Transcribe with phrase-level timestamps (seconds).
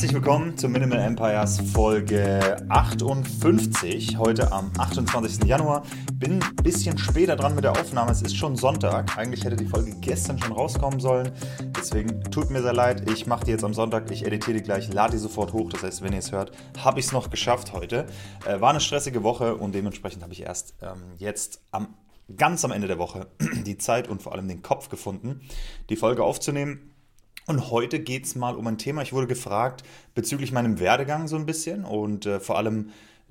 [0.00, 4.16] Herzlich willkommen zu Minimal Empires Folge 58.
[4.16, 5.44] Heute am 28.
[5.44, 5.82] Januar.
[6.14, 8.10] Bin ein bisschen später dran mit der Aufnahme.
[8.10, 9.18] Es ist schon Sonntag.
[9.18, 11.32] Eigentlich hätte die Folge gestern schon rauskommen sollen.
[11.76, 13.10] Deswegen tut mir sehr leid.
[13.10, 14.10] Ich mache die jetzt am Sonntag.
[14.10, 15.68] Ich editiere die gleich, lade die sofort hoch.
[15.68, 18.06] Das heißt, wenn ihr es hört, habe ich es noch geschafft heute.
[18.46, 21.88] Äh, war eine stressige Woche und dementsprechend habe ich erst ähm, jetzt am
[22.38, 23.26] ganz am Ende der Woche
[23.66, 25.42] die Zeit und vor allem den Kopf gefunden,
[25.90, 26.90] die Folge aufzunehmen.
[27.46, 29.02] Und heute geht es mal um ein Thema.
[29.02, 29.82] Ich wurde gefragt
[30.14, 32.90] bezüglich meinem Werdegang so ein bisschen und äh, vor allem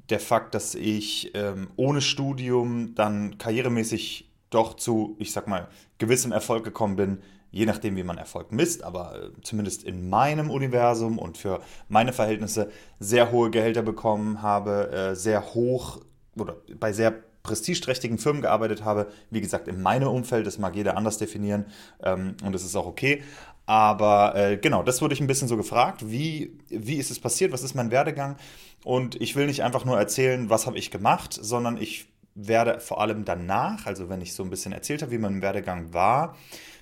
[0.09, 5.67] der Fakt, dass ich ähm, ohne Studium dann karrieremäßig doch zu, ich sag mal,
[5.99, 7.19] gewissem Erfolg gekommen bin,
[7.51, 12.13] je nachdem, wie man Erfolg misst, aber äh, zumindest in meinem Universum und für meine
[12.13, 15.99] Verhältnisse sehr hohe Gehälter bekommen habe, äh, sehr hoch
[16.35, 19.07] oder bei sehr prestigeträchtigen Firmen gearbeitet habe.
[19.29, 21.65] Wie gesagt, in meinem Umfeld, das mag jeder anders definieren
[22.03, 23.23] ähm, und das ist auch okay.
[23.69, 26.09] Aber äh, genau, das wurde ich ein bisschen so gefragt.
[26.09, 27.51] Wie, wie ist es passiert?
[27.51, 28.35] Was ist mein Werdegang?
[28.83, 32.99] Und ich will nicht einfach nur erzählen, was habe ich gemacht, sondern ich werde vor
[32.99, 36.35] allem danach, also wenn ich so ein bisschen erzählt habe, wie mein Werdegang war, ein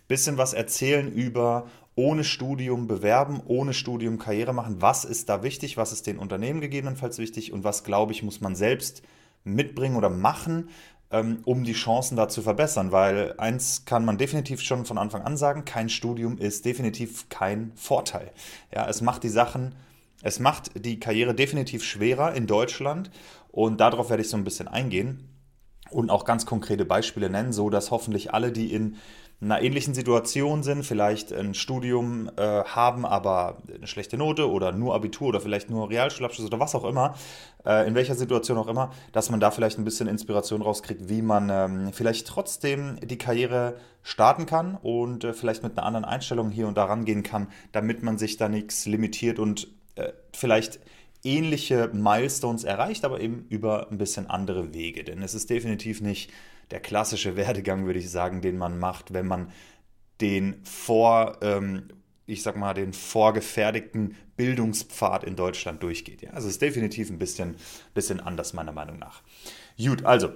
[0.08, 4.82] bisschen was erzählen über ohne Studium bewerben, ohne Studium Karriere machen.
[4.82, 5.76] Was ist da wichtig?
[5.76, 7.52] Was ist den Unternehmen gegebenenfalls wichtig?
[7.52, 9.02] Und was, glaube ich, muss man selbst
[9.44, 10.70] mitbringen oder machen,
[11.10, 12.92] um die Chancen da zu verbessern.
[12.92, 17.72] Weil eins kann man definitiv schon von Anfang an sagen, kein Studium ist definitiv kein
[17.76, 18.32] Vorteil.
[18.74, 19.76] Ja, es macht die Sachen,
[20.22, 23.12] es macht die Karriere definitiv schwerer in Deutschland
[23.52, 25.30] und darauf werde ich so ein bisschen eingehen
[25.90, 28.98] und auch ganz konkrete Beispiele nennen, so dass hoffentlich alle, die in
[29.40, 34.96] einer ähnlichen Situation sind, vielleicht ein Studium äh, haben, aber eine schlechte Note oder nur
[34.96, 37.14] Abitur oder vielleicht nur Realschulabschluss oder was auch immer,
[37.64, 41.22] äh, in welcher Situation auch immer, dass man da vielleicht ein bisschen Inspiration rauskriegt, wie
[41.22, 46.50] man ähm, vielleicht trotzdem die Karriere starten kann und äh, vielleicht mit einer anderen Einstellung
[46.50, 50.80] hier und da rangehen kann, damit man sich da nichts limitiert und äh, vielleicht
[51.24, 55.04] ähnliche Milestones erreicht, aber eben über ein bisschen andere Wege.
[55.04, 56.32] Denn es ist definitiv nicht
[56.72, 59.52] der klassische Werdegang, würde ich sagen, den man macht, wenn man
[60.22, 61.90] den vor, ähm,
[62.26, 66.22] ich sag mal, den vorgefertigten Bildungspfad in Deutschland durchgeht.
[66.22, 66.32] Ja?
[66.32, 67.56] Also es ist definitiv ein bisschen,
[67.94, 69.22] bisschen anders, meiner Meinung nach.
[69.78, 70.30] Gut, also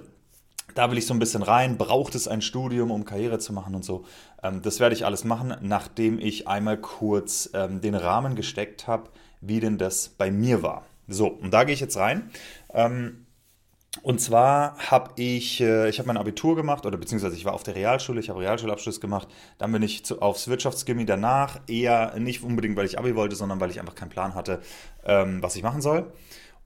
[0.74, 1.76] da will ich so ein bisschen rein.
[1.76, 4.04] Braucht es ein Studium, um Karriere zu machen und so?
[4.42, 9.10] Ähm, das werde ich alles machen, nachdem ich einmal kurz ähm, den Rahmen gesteckt habe,
[9.40, 10.86] wie denn das bei mir war.
[11.08, 12.30] So, und da gehe ich jetzt rein.
[12.72, 13.21] Ähm,
[14.00, 17.62] und zwar habe ich, äh, ich habe mein Abitur gemacht, oder beziehungsweise ich war auf
[17.62, 19.28] der Realschule, ich habe Realschulabschluss gemacht.
[19.58, 23.60] Dann bin ich zu, aufs Wirtschaftsgymnasium danach, eher nicht unbedingt, weil ich Abi wollte, sondern
[23.60, 24.60] weil ich einfach keinen Plan hatte,
[25.04, 26.12] ähm, was ich machen soll.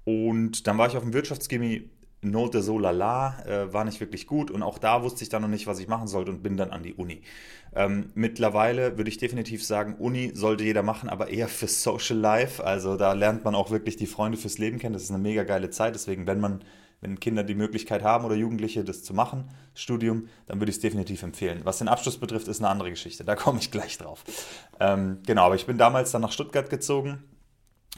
[0.05, 1.91] Und dann war ich auf dem Wirtschaftsgymnasium
[2.23, 5.49] Note so lala, äh, war nicht wirklich gut und auch da wusste ich dann noch
[5.49, 7.23] nicht, was ich machen sollte und bin dann an die Uni.
[7.75, 12.65] Ähm, mittlerweile würde ich definitiv sagen, Uni sollte jeder machen, aber eher für Social Life.
[12.65, 14.95] Also da lernt man auch wirklich die Freunde fürs Leben kennen.
[14.95, 15.95] Das ist eine mega geile Zeit.
[15.95, 16.65] Deswegen, wenn man,
[17.01, 20.83] wenn Kinder die Möglichkeit haben oder Jugendliche, das zu machen, Studium, dann würde ich es
[20.83, 21.61] definitiv empfehlen.
[21.65, 23.25] Was den Abschluss betrifft, ist eine andere Geschichte.
[23.25, 24.25] Da komme ich gleich drauf.
[24.81, 27.23] Ähm, genau, aber ich bin damals dann nach Stuttgart gezogen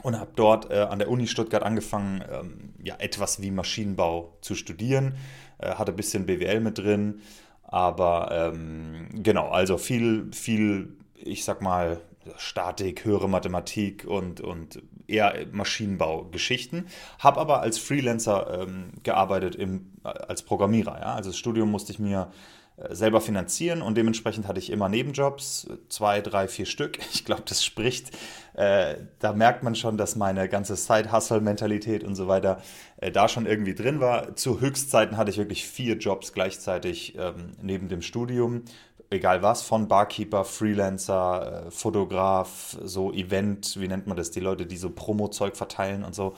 [0.03, 4.55] und habe dort äh, an der Uni Stuttgart angefangen, ähm, ja, etwas wie Maschinenbau zu
[4.55, 5.17] studieren.
[5.59, 7.21] Äh, hatte ein bisschen BWL mit drin,
[7.63, 12.01] aber ähm, genau, also viel, viel, ich sag mal,
[12.37, 16.87] Statik, höhere Mathematik und, und eher Maschinenbau-Geschichten.
[17.19, 21.01] Habe aber als Freelancer ähm, gearbeitet im, als Programmierer.
[21.01, 21.15] Ja?
[21.15, 22.31] Also das Studium musste ich mir
[22.79, 26.99] äh, selber finanzieren und dementsprechend hatte ich immer Nebenjobs, zwei, drei, vier Stück.
[27.13, 28.11] Ich glaube, das spricht,
[28.55, 32.63] äh, da merkt man schon, dass meine ganze Side-Hustle-Mentalität und so weiter
[32.99, 34.37] äh, da schon irgendwie drin war.
[34.37, 38.63] Zu Höchstzeiten hatte ich wirklich vier Jobs gleichzeitig ähm, neben dem Studium.
[39.11, 44.67] Egal was, von Barkeeper, Freelancer, äh, Fotograf, so Event, wie nennt man das, die Leute,
[44.67, 46.35] die so Promo-Zeug verteilen und so.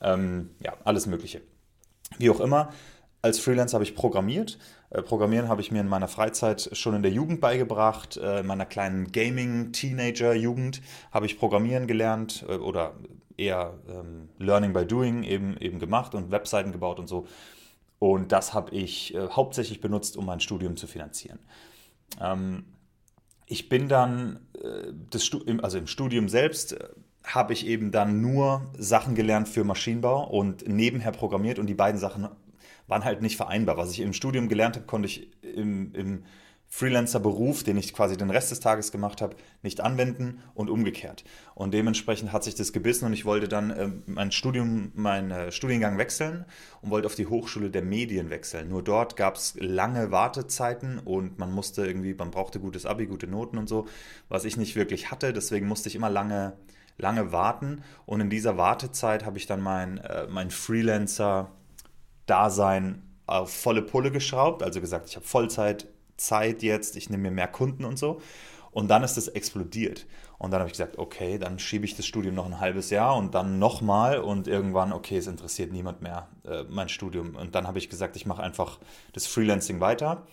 [0.00, 1.42] Ähm, ja, alles Mögliche.
[2.18, 2.70] Wie auch immer,
[3.22, 4.58] als Freelancer habe ich programmiert.
[4.90, 8.16] Äh, Programmieren habe ich mir in meiner Freizeit schon in der Jugend beigebracht.
[8.16, 10.80] Äh, in meiner kleinen Gaming-Teenager-Jugend
[11.10, 12.94] habe ich Programmieren gelernt oder
[13.36, 17.26] eher ähm, Learning by Doing eben, eben gemacht und Webseiten gebaut und so.
[17.98, 21.38] Und das habe ich äh, hauptsächlich benutzt, um mein Studium zu finanzieren.
[22.20, 22.64] Ähm,
[23.46, 24.92] ich bin dann, äh,
[25.62, 26.88] also im Studium selbst, äh,
[27.24, 32.00] habe ich eben dann nur Sachen gelernt für Maschinenbau und nebenher programmiert und die beiden
[32.00, 32.28] Sachen
[32.88, 33.76] waren halt nicht vereinbar.
[33.76, 36.24] Was ich im Studium gelernt habe, konnte ich im, im
[36.74, 41.22] Freelancer-Beruf, den ich quasi den Rest des Tages gemacht habe, nicht anwenden und umgekehrt.
[41.54, 45.52] Und dementsprechend hat sich das gebissen und ich wollte dann äh, mein Studium, meinen äh,
[45.52, 46.46] Studiengang wechseln
[46.80, 48.70] und wollte auf die Hochschule der Medien wechseln.
[48.70, 53.26] Nur dort gab es lange Wartezeiten und man musste irgendwie, man brauchte gutes Abi, gute
[53.26, 53.86] Noten und so,
[54.30, 55.34] was ich nicht wirklich hatte.
[55.34, 56.54] Deswegen musste ich immer lange,
[56.96, 57.82] lange warten.
[58.06, 64.62] Und in dieser Wartezeit habe ich dann mein, äh, mein Freelancer-Dasein auf volle Pulle geschraubt.
[64.62, 65.86] Also gesagt, ich habe Vollzeit
[66.16, 68.20] Zeit jetzt, ich nehme mir mehr Kunden und so.
[68.72, 70.06] Und dann ist es explodiert.
[70.38, 73.16] Und dann habe ich gesagt, okay, dann schiebe ich das Studium noch ein halbes Jahr
[73.16, 77.36] und dann nochmal und irgendwann, okay, es interessiert niemand mehr äh, mein Studium.
[77.36, 78.80] Und dann habe ich gesagt, ich mache einfach
[79.12, 80.26] das Freelancing weiter,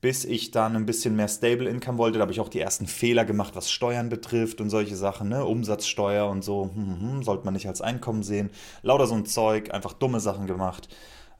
[0.00, 2.18] bis ich dann ein bisschen mehr Stable Income wollte.
[2.18, 5.44] Da habe ich auch die ersten Fehler gemacht, was Steuern betrifft und solche Sachen, ne?
[5.44, 8.50] Umsatzsteuer und so, hm, hm, hm, sollte man nicht als Einkommen sehen.
[8.82, 10.88] Lauter so ein Zeug, einfach dumme Sachen gemacht,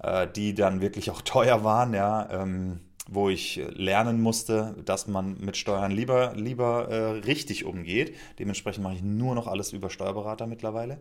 [0.02, 2.31] äh, die dann wirklich auch teuer waren, ja.
[2.31, 2.81] Ähm,
[3.12, 8.15] wo ich lernen musste, dass man mit Steuern lieber, lieber äh, richtig umgeht.
[8.39, 11.01] Dementsprechend mache ich nur noch alles über Steuerberater mittlerweile.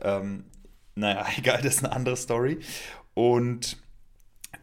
[0.00, 0.44] Ähm,
[0.94, 2.58] naja, egal, das ist eine andere Story.
[3.12, 3.76] Und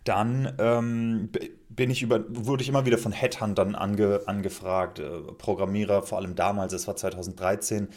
[0.03, 1.29] dann ähm,
[1.69, 6.35] bin ich über, wurde ich immer wieder von Headhuntern ange, angefragt, äh, Programmierer, vor allem
[6.35, 7.89] damals, es war 2013,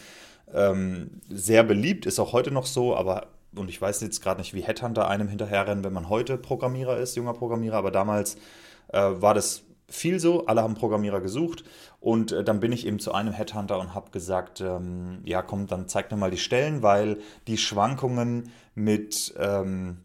[0.53, 4.55] ähm, sehr beliebt, ist auch heute noch so, aber und ich weiß jetzt gerade nicht,
[4.55, 8.37] wie Headhunter einem hinterherrennen, wenn man heute Programmierer ist, junger Programmierer, aber damals
[8.89, 10.47] war das viel so.
[10.47, 11.65] Alle haben Programmierer gesucht
[12.01, 15.67] und äh, dann bin ich eben zu einem Headhunter und habe gesagt, ähm, ja komm,
[15.67, 19.35] dann zeig mir mal die Stellen, weil die Schwankungen mit...
[19.39, 19.99] Ähm,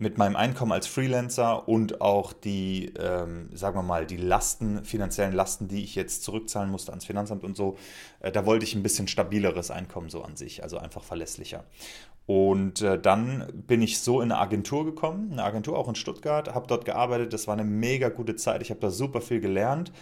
[0.00, 5.34] mit meinem Einkommen als Freelancer und auch die, ähm, sagen wir mal, die Lasten, finanziellen
[5.34, 7.76] Lasten, die ich jetzt zurückzahlen musste ans Finanzamt und so,
[8.20, 11.64] äh, da wollte ich ein bisschen stabileres Einkommen so an sich, also einfach verlässlicher.
[12.28, 16.54] Und äh, dann bin ich so in eine Agentur gekommen, eine Agentur auch in Stuttgart,
[16.54, 17.32] habe dort gearbeitet.
[17.32, 18.60] Das war eine mega gute Zeit.
[18.60, 19.92] Ich habe da super viel gelernt.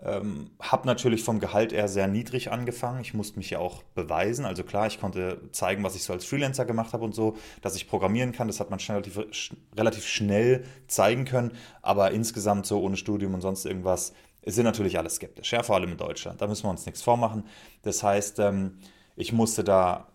[0.00, 3.00] Ähm, habe natürlich vom Gehalt eher sehr niedrig angefangen.
[3.00, 4.44] Ich musste mich ja auch beweisen.
[4.44, 7.74] Also klar, ich konnte zeigen, was ich so als Freelancer gemacht habe und so, dass
[7.74, 8.46] ich programmieren kann.
[8.46, 11.50] Das hat man schnell, relativ, relativ schnell zeigen können.
[11.82, 14.12] Aber insgesamt so ohne Studium und sonst irgendwas
[14.46, 15.50] sind natürlich alle skeptisch.
[15.50, 16.40] Ja, vor allem in Deutschland.
[16.42, 17.42] Da müssen wir uns nichts vormachen.
[17.82, 18.78] Das heißt, ähm,
[19.16, 20.11] ich musste da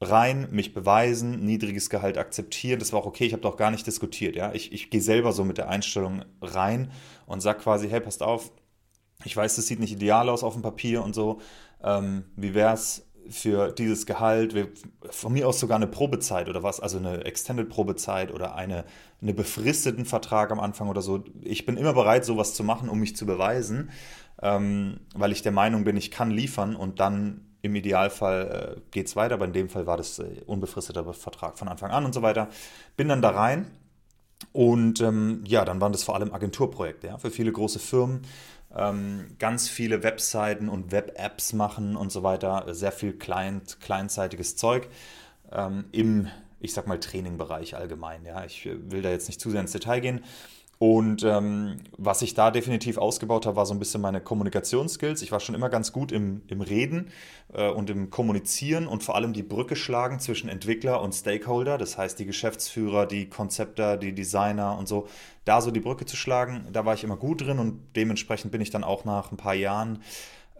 [0.00, 2.78] rein, mich beweisen, niedriges Gehalt akzeptieren.
[2.78, 4.36] Das war auch okay, ich habe doch gar nicht diskutiert.
[4.36, 4.52] Ja?
[4.52, 6.90] Ich, ich gehe selber so mit der Einstellung rein
[7.26, 8.52] und sage quasi, hey, passt auf,
[9.24, 11.40] ich weiß, das sieht nicht ideal aus auf dem Papier und so.
[11.82, 14.54] Ähm, wie wäre es für dieses Gehalt,
[15.10, 18.84] von mir aus sogar eine Probezeit oder was, also eine Extended Probezeit oder eine,
[19.20, 21.24] eine befristeten Vertrag am Anfang oder so.
[21.42, 23.90] Ich bin immer bereit, sowas zu machen, um mich zu beweisen,
[24.40, 29.06] ähm, weil ich der Meinung bin, ich kann liefern und dann im Idealfall äh, geht
[29.06, 32.14] es weiter, aber in dem Fall war das äh, unbefristeter Vertrag von Anfang an und
[32.14, 32.48] so weiter.
[32.96, 33.70] Bin dann da rein
[34.52, 38.22] und ähm, ja, dann waren das vor allem Agenturprojekte ja, für viele große Firmen.
[38.74, 42.66] Ähm, ganz viele Webseiten und Web-Apps machen und so weiter.
[42.74, 44.88] Sehr viel Client, kleinzeitiges Zeug
[45.50, 46.28] ähm, im,
[46.60, 48.24] ich sag mal, Trainingbereich allgemein.
[48.24, 48.44] Ja.
[48.44, 50.24] Ich äh, will da jetzt nicht zu sehr ins Detail gehen.
[50.78, 55.22] Und ähm, was ich da definitiv ausgebaut habe, war so ein bisschen meine Kommunikationsskills.
[55.22, 57.10] Ich war schon immer ganz gut im, im Reden
[57.52, 61.98] äh, und im Kommunizieren und vor allem die Brücke schlagen zwischen Entwickler und Stakeholder, das
[61.98, 65.08] heißt die Geschäftsführer, die Konzepter, die Designer und so.
[65.44, 68.60] Da so die Brücke zu schlagen, da war ich immer gut drin und dementsprechend bin
[68.60, 70.00] ich dann auch nach ein paar Jahren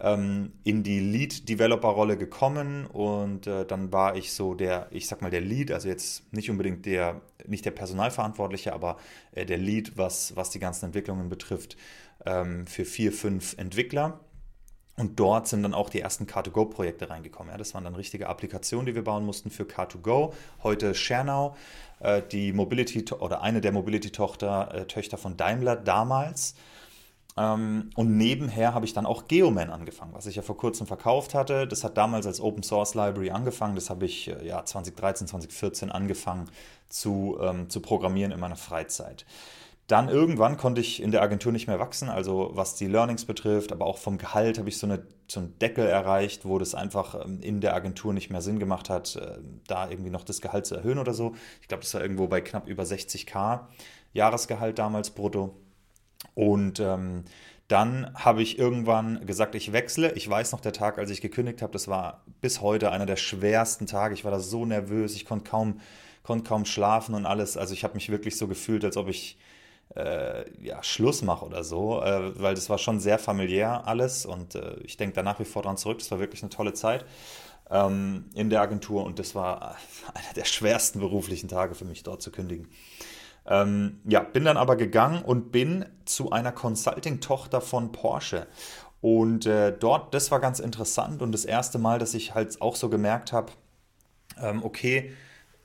[0.00, 5.30] ähm, in die Lead-Developer-Rolle gekommen und äh, dann war ich so der, ich sag mal,
[5.30, 8.98] der Lead, also jetzt nicht unbedingt der, nicht der Personalverantwortliche, aber
[9.32, 11.76] äh, der Lead, was, was die ganzen Entwicklungen betrifft,
[12.26, 14.20] ähm, für vier, fünf Entwickler.
[14.96, 17.52] Und dort sind dann auch die ersten Car2Go-Projekte reingekommen.
[17.52, 20.32] Ja, das waren dann richtige Applikationen, die wir bauen mussten für Car2Go.
[20.64, 21.56] Heute Schernau,
[22.00, 26.56] äh, die Mobility oder eine der Mobility-Töchter äh, Töchter von Daimler damals.
[27.38, 31.34] Ähm, und nebenher habe ich dann auch Geoman angefangen, was ich ja vor kurzem verkauft
[31.34, 31.68] hatte.
[31.68, 33.76] Das hat damals als Open Source Library angefangen.
[33.76, 36.50] Das habe ich äh, ja 2013, 2014 angefangen
[36.88, 39.24] zu, ähm, zu programmieren in meiner Freizeit.
[39.86, 43.72] Dann irgendwann konnte ich in der Agentur nicht mehr wachsen, also was die Learnings betrifft,
[43.72, 47.24] aber auch vom Gehalt habe ich so, eine, so einen Deckel erreicht, wo das einfach
[47.24, 50.66] ähm, in der Agentur nicht mehr Sinn gemacht hat, äh, da irgendwie noch das Gehalt
[50.66, 51.34] zu erhöhen oder so.
[51.62, 53.60] Ich glaube, das war irgendwo bei knapp über 60k
[54.12, 55.54] Jahresgehalt damals brutto.
[56.34, 57.24] Und ähm,
[57.68, 60.12] Dann habe ich irgendwann gesagt, ich wechsle.
[60.14, 63.16] Ich weiß noch, der Tag, als ich gekündigt habe, das war bis heute einer der
[63.16, 64.14] schwersten Tage.
[64.14, 65.80] Ich war da so nervös, ich konnte kaum,
[66.24, 67.56] konnte kaum schlafen und alles.
[67.58, 69.38] Also ich habe mich wirklich so gefühlt, als ob ich
[69.96, 74.54] äh, ja, Schluss mache oder so, äh, weil das war schon sehr familiär alles und
[74.54, 75.98] äh, ich denke da nach wie vor dran zurück.
[75.98, 77.04] Das war wirklich eine tolle Zeit
[77.70, 79.76] ähm, in der Agentur und das war
[80.14, 82.68] einer der schwersten beruflichen Tage für mich, dort zu kündigen.
[83.48, 88.46] Ähm, ja, bin dann aber gegangen und bin zu einer Consulting-Tochter von Porsche.
[89.00, 92.76] Und äh, dort, das war ganz interessant und das erste Mal, dass ich halt auch
[92.76, 93.52] so gemerkt habe,
[94.40, 95.12] ähm, okay,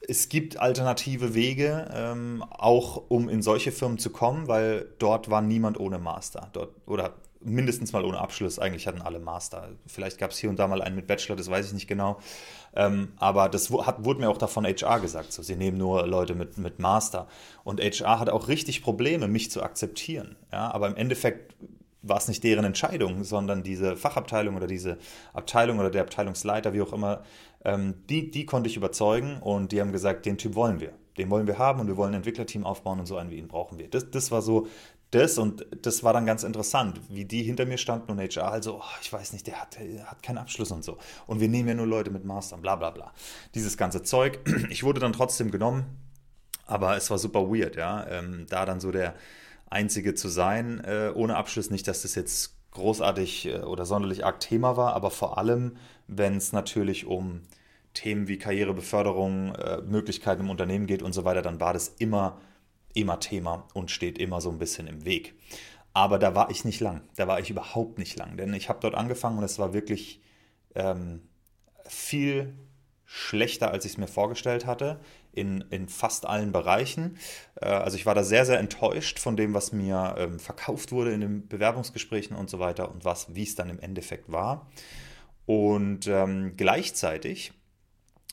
[0.07, 5.41] es gibt alternative Wege, ähm, auch um in solche Firmen zu kommen, weil dort war
[5.41, 6.49] niemand ohne Master.
[6.53, 7.13] Dort, oder
[7.45, 8.59] mindestens mal ohne Abschluss.
[8.59, 9.69] Eigentlich hatten alle Master.
[9.87, 12.19] Vielleicht gab es hier und da mal einen mit Bachelor, das weiß ich nicht genau.
[12.75, 15.33] Ähm, aber das hat, wurde mir auch davon HR gesagt.
[15.33, 17.27] So, sie nehmen nur Leute mit, mit Master.
[17.63, 20.35] Und HR hat auch richtig Probleme, mich zu akzeptieren.
[20.51, 21.55] Ja, aber im Endeffekt
[22.03, 24.97] war es nicht deren Entscheidung, sondern diese Fachabteilung oder diese
[25.33, 27.23] Abteilung oder der Abteilungsleiter, wie auch immer,
[27.65, 30.91] ähm, die, die konnte ich überzeugen und die haben gesagt, den Typ wollen wir.
[31.17, 33.47] Den wollen wir haben und wir wollen ein Entwicklerteam aufbauen und so einen wie ihn
[33.47, 33.87] brauchen wir.
[33.87, 34.67] Das, das war so
[35.13, 38.77] das und das war dann ganz interessant, wie die hinter mir standen und HR also,
[38.77, 40.97] oh, ich weiß nicht, der hat, der hat keinen Abschluss und so.
[41.27, 43.13] Und wir nehmen ja nur Leute mit Master, bla bla bla.
[43.55, 44.39] Dieses ganze Zeug.
[44.69, 45.85] Ich wurde dann trotzdem genommen,
[46.65, 48.07] aber es war super weird, ja.
[48.07, 49.13] Ähm, da dann so der
[49.69, 51.69] Einzige zu sein, äh, ohne Abschluss.
[51.69, 55.77] Nicht, dass das jetzt großartig äh, oder sonderlich arg Thema war, aber vor allem,
[56.07, 57.41] wenn es natürlich um
[57.93, 62.39] Themen wie Karrierebeförderung, äh, Möglichkeiten im Unternehmen geht und so weiter, dann war das immer
[62.93, 65.35] immer Thema und steht immer so ein bisschen im Weg.
[65.93, 67.01] Aber da war ich nicht lang.
[67.15, 68.37] Da war ich überhaupt nicht lang.
[68.37, 70.21] Denn ich habe dort angefangen und es war wirklich
[70.75, 71.21] ähm,
[71.85, 72.53] viel
[73.05, 74.99] schlechter, als ich es mir vorgestellt hatte,
[75.31, 77.17] in, in fast allen Bereichen.
[77.61, 81.13] Äh, also ich war da sehr, sehr enttäuscht von dem, was mir ähm, verkauft wurde
[81.13, 84.67] in den Bewerbungsgesprächen und so weiter und wie es dann im Endeffekt war.
[85.45, 87.53] Und ähm, gleichzeitig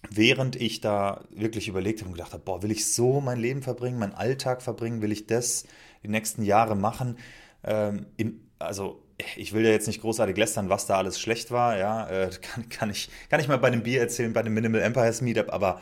[0.08, 3.62] während ich da wirklich überlegt habe und gedacht habe, boah, will ich so mein Leben
[3.62, 5.64] verbringen, meinen Alltag verbringen, will ich das
[6.02, 7.18] die nächsten Jahre machen?
[7.64, 9.02] Ähm, in, also
[9.36, 12.68] ich will ja jetzt nicht großartig lästern, was da alles schlecht war, ja, äh, kann,
[12.68, 15.80] kann, ich, kann ich mal bei dem Bier erzählen, bei dem Minimal Empires Meetup, aber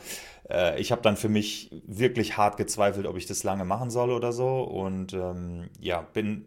[0.49, 4.11] äh, ich habe dann für mich wirklich hart gezweifelt, ob ich das lange machen soll
[4.11, 6.45] oder so und ähm, ja, bin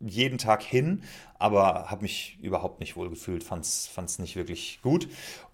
[0.00, 1.02] jeden Tag hin,
[1.38, 5.08] aber habe mich überhaupt nicht wohl gefühlt, fand es nicht wirklich gut.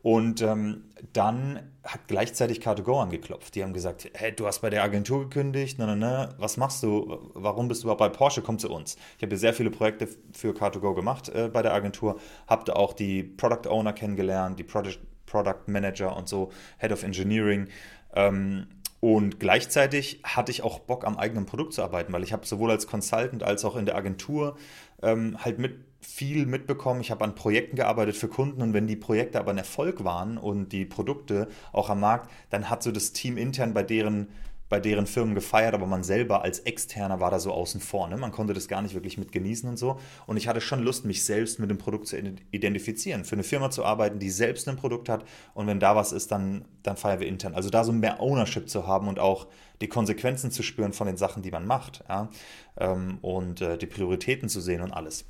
[0.04, 0.84] Und ähm,
[1.14, 3.54] dann hat gleichzeitig Car2Go angeklopft.
[3.54, 6.82] Die haben gesagt, hey, du hast bei der Agentur gekündigt, na, na, na, was machst
[6.82, 7.30] du?
[7.32, 8.42] Warum bist du überhaupt bei Porsche?
[8.42, 8.98] Komm zu uns.
[9.16, 13.22] Ich habe sehr viele Projekte für Car2Go gemacht äh, bei der Agentur, habe auch die
[13.22, 17.68] Product Owner kennengelernt, die Product, Product Manager und so, Head of Engineering.
[18.14, 18.66] Ähm,
[19.00, 22.70] und gleichzeitig hatte ich auch Bock, am eigenen Produkt zu arbeiten, weil ich habe sowohl
[22.70, 24.58] als Consultant als auch in der Agentur
[25.02, 27.00] ähm, halt mit viel mitbekommen.
[27.00, 30.38] Ich habe an Projekten gearbeitet für Kunden und wenn die Projekte aber ein Erfolg waren
[30.38, 34.28] und die Produkte auch am Markt, dann hat so das Team intern bei deren
[34.68, 38.08] bei deren Firmen gefeiert, aber man selber als Externer war da so außen vor.
[38.08, 38.16] Ne?
[38.16, 40.00] Man konnte das gar nicht wirklich mit genießen und so.
[40.26, 42.16] Und ich hatte schon Lust, mich selbst mit dem Produkt zu
[42.50, 45.24] identifizieren, für eine Firma zu arbeiten, die selbst ein Produkt hat.
[45.52, 47.54] Und wenn da was ist, dann, dann feiern wir intern.
[47.54, 49.46] Also da so mehr Ownership zu haben und auch
[49.80, 52.02] die Konsequenzen zu spüren von den Sachen, die man macht.
[52.08, 52.30] Ja?
[52.78, 55.26] Ähm, und äh, die Prioritäten zu sehen und alles.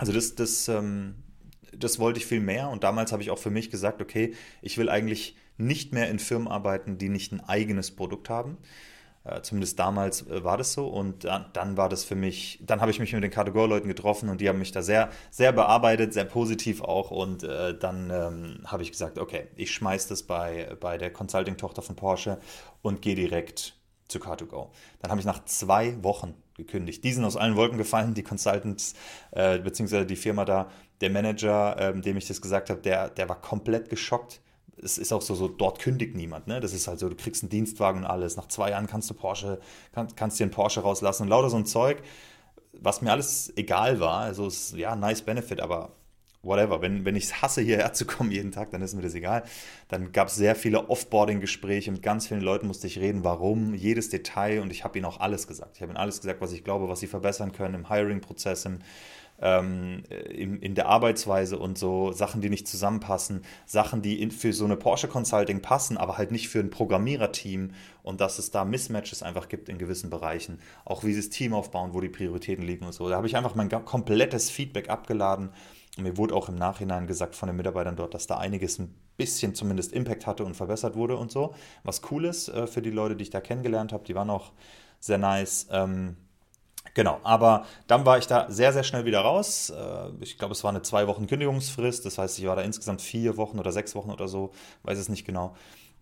[0.00, 1.16] Also das, das, ähm,
[1.76, 2.70] das wollte ich viel mehr.
[2.70, 6.18] Und damals habe ich auch für mich gesagt, okay, ich will eigentlich nicht mehr in
[6.18, 8.56] Firmen arbeiten, die nicht ein eigenes Produkt haben.
[9.24, 12.80] Äh, zumindest damals äh, war das so und dann, dann, war das für mich, dann
[12.80, 16.14] habe ich mich mit den Category-Leuten getroffen und die haben mich da sehr, sehr bearbeitet,
[16.14, 20.74] sehr positiv auch und äh, dann ähm, habe ich gesagt, okay, ich schmeiße das bei,
[20.80, 22.40] bei der Consulting-Tochter von Porsche
[22.80, 23.74] und gehe direkt
[24.08, 24.70] zu Car2Go.
[25.02, 27.04] Dann habe ich nach zwei Wochen gekündigt.
[27.04, 28.94] Die sind aus allen Wolken gefallen, die Consultants,
[29.32, 33.28] äh, beziehungsweise die Firma da, der Manager, äh, dem ich das gesagt habe, der, der
[33.28, 34.40] war komplett geschockt
[34.82, 36.46] es ist auch so, so, dort kündigt niemand.
[36.46, 36.60] Ne?
[36.60, 38.36] Das ist halt so, du kriegst einen Dienstwagen und alles.
[38.36, 39.60] Nach zwei Jahren kannst du Porsche,
[39.92, 42.02] kann, kannst dir einen Porsche rauslassen und lauter so ein Zeug,
[42.72, 44.20] was mir alles egal war.
[44.20, 45.92] Also ist, ja, nice Benefit, aber
[46.42, 46.80] whatever.
[46.80, 49.42] Wenn, wenn ich es hasse, hierher zu kommen jeden Tag, dann ist mir das egal.
[49.88, 54.08] Dann gab es sehr viele Offboarding-Gespräche, mit ganz vielen Leuten musste ich reden, warum, jedes
[54.08, 55.76] Detail und ich habe ihnen auch alles gesagt.
[55.76, 58.78] Ich habe ihnen alles gesagt, was ich glaube, was sie verbessern können im Hiring-Prozess, im
[59.42, 64.52] ähm, in, in, der Arbeitsweise und so Sachen, die nicht zusammenpassen, Sachen, die in, für
[64.52, 68.64] so eine Porsche Consulting passen, aber halt nicht für ein Programmiererteam und dass es da
[68.64, 70.58] Mismatches einfach gibt in gewissen Bereichen.
[70.84, 73.08] Auch wie sie das Team aufbauen, wo die Prioritäten liegen und so.
[73.08, 75.50] Da habe ich einfach mein komplettes Feedback abgeladen.
[76.02, 79.54] Mir wurde auch im Nachhinein gesagt von den Mitarbeitern dort, dass da einiges ein bisschen
[79.54, 81.54] zumindest Impact hatte und verbessert wurde und so.
[81.84, 84.52] Was cool ist äh, für die Leute, die ich da kennengelernt habe, die waren auch
[85.00, 85.68] sehr nice.
[85.70, 86.16] Ähm,
[86.94, 89.70] Genau, aber dann war ich da sehr, sehr schnell wieder raus.
[89.70, 92.04] Äh, ich glaube, es war eine zwei Wochen Kündigungsfrist.
[92.04, 94.52] Das heißt, ich war da insgesamt vier Wochen oder sechs Wochen oder so,
[94.82, 95.54] weiß es nicht genau.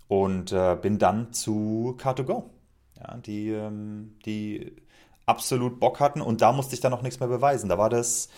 [0.09, 2.45] Und äh, bin dann zu Car2Go,
[2.99, 4.77] ja, die, ähm, die
[5.27, 6.21] absolut Bock hatten.
[6.23, 7.69] Und da musste ich dann noch nichts mehr beweisen.
[7.69, 8.31] Da war das,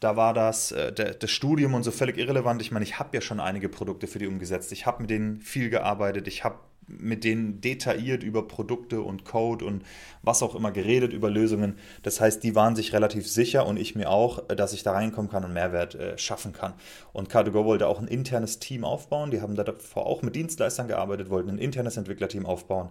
[0.00, 2.60] da war das, äh, das Studium und so völlig irrelevant.
[2.60, 4.72] Ich meine, ich habe ja schon einige Produkte für die umgesetzt.
[4.72, 6.28] Ich habe mit denen viel gearbeitet.
[6.28, 9.82] Ich habe mit denen detailliert über Produkte und Code und
[10.22, 11.78] was auch immer geredet, über Lösungen.
[12.02, 15.30] Das heißt, die waren sich relativ sicher und ich mir auch, dass ich da reinkommen
[15.30, 16.74] kann und Mehrwert äh, schaffen kann.
[17.12, 19.30] Und Car2Go wollte auch ein internes Team aufbauen.
[19.30, 22.90] Die haben davor auch mit Dienstleistern gearbeitet, wollten ein internes Entwicklerteam aufbauen.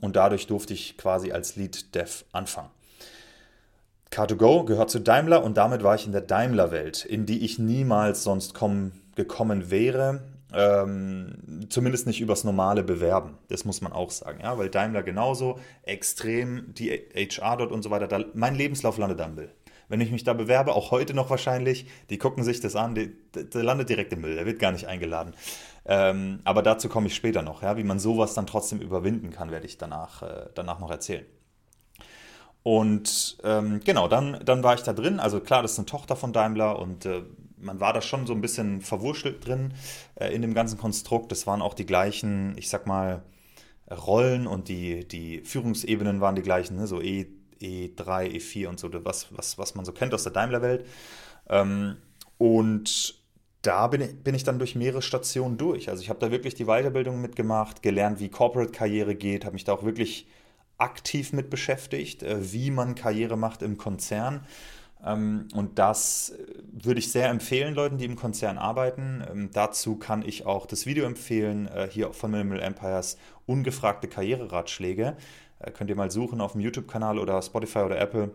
[0.00, 2.70] Und dadurch durfte ich quasi als Lead Dev anfangen.
[4.12, 8.22] Car2Go gehört zu Daimler und damit war ich in der Daimler-Welt, in die ich niemals
[8.22, 10.22] sonst kommen, gekommen wäre.
[10.54, 13.38] Ähm, zumindest nicht übers normale Bewerben.
[13.48, 17.90] Das muss man auch sagen, ja, weil Daimler genauso extrem, die HR dort und so
[17.90, 19.50] weiter, da, mein Lebenslauf landet am Müll.
[19.88, 23.62] Wenn ich mich da bewerbe, auch heute noch wahrscheinlich, die gucken sich das an, der
[23.62, 25.32] landet direkt im Müll, der wird gar nicht eingeladen.
[25.86, 29.50] Ähm, aber dazu komme ich später noch, ja, wie man sowas dann trotzdem überwinden kann,
[29.50, 31.24] werde ich danach, äh, danach noch erzählen.
[32.62, 35.18] Und ähm, genau, dann, dann war ich da drin.
[35.18, 37.22] Also klar, das ist eine Tochter von Daimler und äh,
[37.56, 39.74] man war da schon so ein bisschen verwurschtelt drin
[40.14, 41.32] äh, in dem ganzen Konstrukt.
[41.32, 43.22] Das waren auch die gleichen, ich sag mal,
[43.90, 46.86] Rollen und die, die Führungsebenen waren die gleichen, ne?
[46.86, 47.26] so E,
[47.60, 50.86] E3, E4 und so, was, was, was man so kennt aus der Daimler-Welt.
[51.48, 51.96] Ähm,
[52.38, 53.22] und
[53.62, 55.88] da bin ich, bin ich dann durch mehrere Stationen durch.
[55.88, 59.72] Also ich habe da wirklich die Weiterbildung mitgemacht, gelernt, wie Corporate-Karriere geht, habe mich da
[59.72, 60.26] auch wirklich
[60.78, 64.46] aktiv mit beschäftigt, äh, wie man Karriere macht im Konzern.
[65.04, 69.24] Ähm, und das äh, würde ich sehr empfehlen, Leuten, die im Konzern arbeiten.
[69.30, 75.16] Ähm, dazu kann ich auch das Video empfehlen, äh, hier von Minimal Empires, ungefragte Karriereratschläge.
[75.74, 78.32] Könnt ihr mal suchen auf dem YouTube-Kanal oder Spotify oder Apple.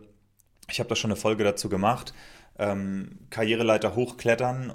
[0.70, 2.14] Ich habe da schon eine Folge dazu gemacht.
[2.58, 4.72] Ähm, Karriereleiter hochklettern,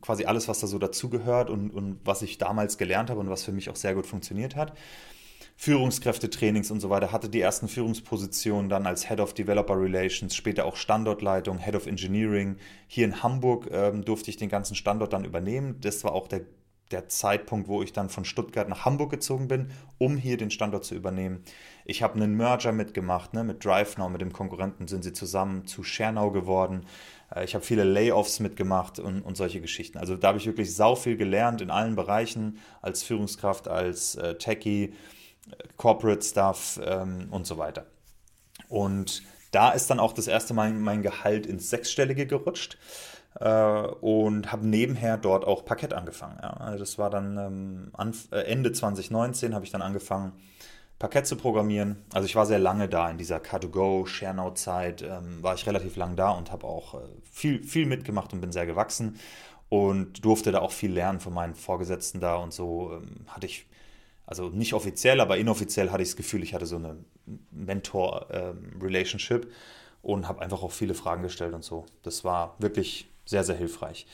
[0.00, 3.44] quasi alles, was da so dazugehört und, und was ich damals gelernt habe und was
[3.44, 4.72] für mich auch sehr gut funktioniert hat.
[5.56, 10.64] Führungskräftetrainings und so weiter, hatte die ersten Führungspositionen dann als Head of Developer Relations, später
[10.64, 12.56] auch Standortleitung, Head of Engineering.
[12.88, 15.76] Hier in Hamburg ähm, durfte ich den ganzen Standort dann übernehmen.
[15.80, 16.42] Das war auch der,
[16.90, 20.84] der Zeitpunkt, wo ich dann von Stuttgart nach Hamburg gezogen bin, um hier den Standort
[20.84, 21.44] zu übernehmen.
[21.84, 25.84] Ich habe einen Merger mitgemacht, ne, mit DriveNow, mit dem Konkurrenten sind sie zusammen zu
[25.84, 26.86] Schernau geworden.
[27.34, 29.98] Äh, ich habe viele Layoffs mitgemacht und, und solche Geschichten.
[29.98, 34.36] Also da habe ich wirklich sau viel gelernt in allen Bereichen, als Führungskraft, als äh,
[34.36, 34.94] Techie
[35.76, 37.86] Corporate Stuff ähm, und so weiter.
[38.68, 42.78] Und da ist dann auch das erste Mal mein Gehalt ins Sechsstellige gerutscht
[43.38, 46.38] äh, und habe nebenher dort auch Parkett angefangen.
[46.42, 46.50] Ja.
[46.54, 50.32] Also das war dann ähm, äh, Ende 2019 habe ich dann angefangen,
[50.98, 52.04] Parkett zu programmieren.
[52.14, 56.16] Also ich war sehr lange da in dieser Car2Go, ShareNow-Zeit, ähm, war ich relativ lang
[56.16, 56.98] da und habe auch äh,
[57.30, 59.18] viel, viel mitgemacht und bin sehr gewachsen
[59.68, 63.66] und durfte da auch viel lernen von meinen Vorgesetzten da und so ähm, hatte ich
[64.32, 66.96] also nicht offiziell, aber inoffiziell hatte ich das Gefühl, ich hatte so eine
[67.50, 69.50] Mentor-Relationship ähm,
[70.00, 71.84] und habe einfach auch viele Fragen gestellt und so.
[72.02, 74.06] Das war wirklich sehr, sehr hilfreich.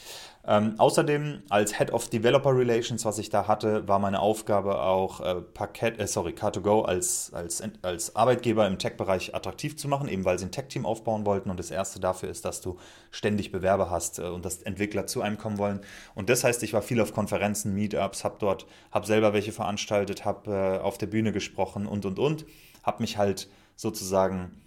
[0.46, 5.20] Ähm, außerdem als Head of Developer Relations, was ich da hatte, war meine Aufgabe auch
[5.20, 10.24] äh, Parkett, äh, sorry, Car2Go als, als, als Arbeitgeber im Tech-Bereich attraktiv zu machen, eben
[10.24, 11.50] weil sie ein Tech-Team aufbauen wollten.
[11.50, 12.78] Und das erste dafür ist, dass du
[13.10, 15.80] ständig Bewerber hast äh, und dass Entwickler zu einem kommen wollen.
[16.14, 20.24] Und das heißt, ich war viel auf Konferenzen, Meetups, habe dort, habe selber welche veranstaltet,
[20.24, 22.46] habe äh, auf der Bühne gesprochen und und und,
[22.84, 24.62] habe mich halt sozusagen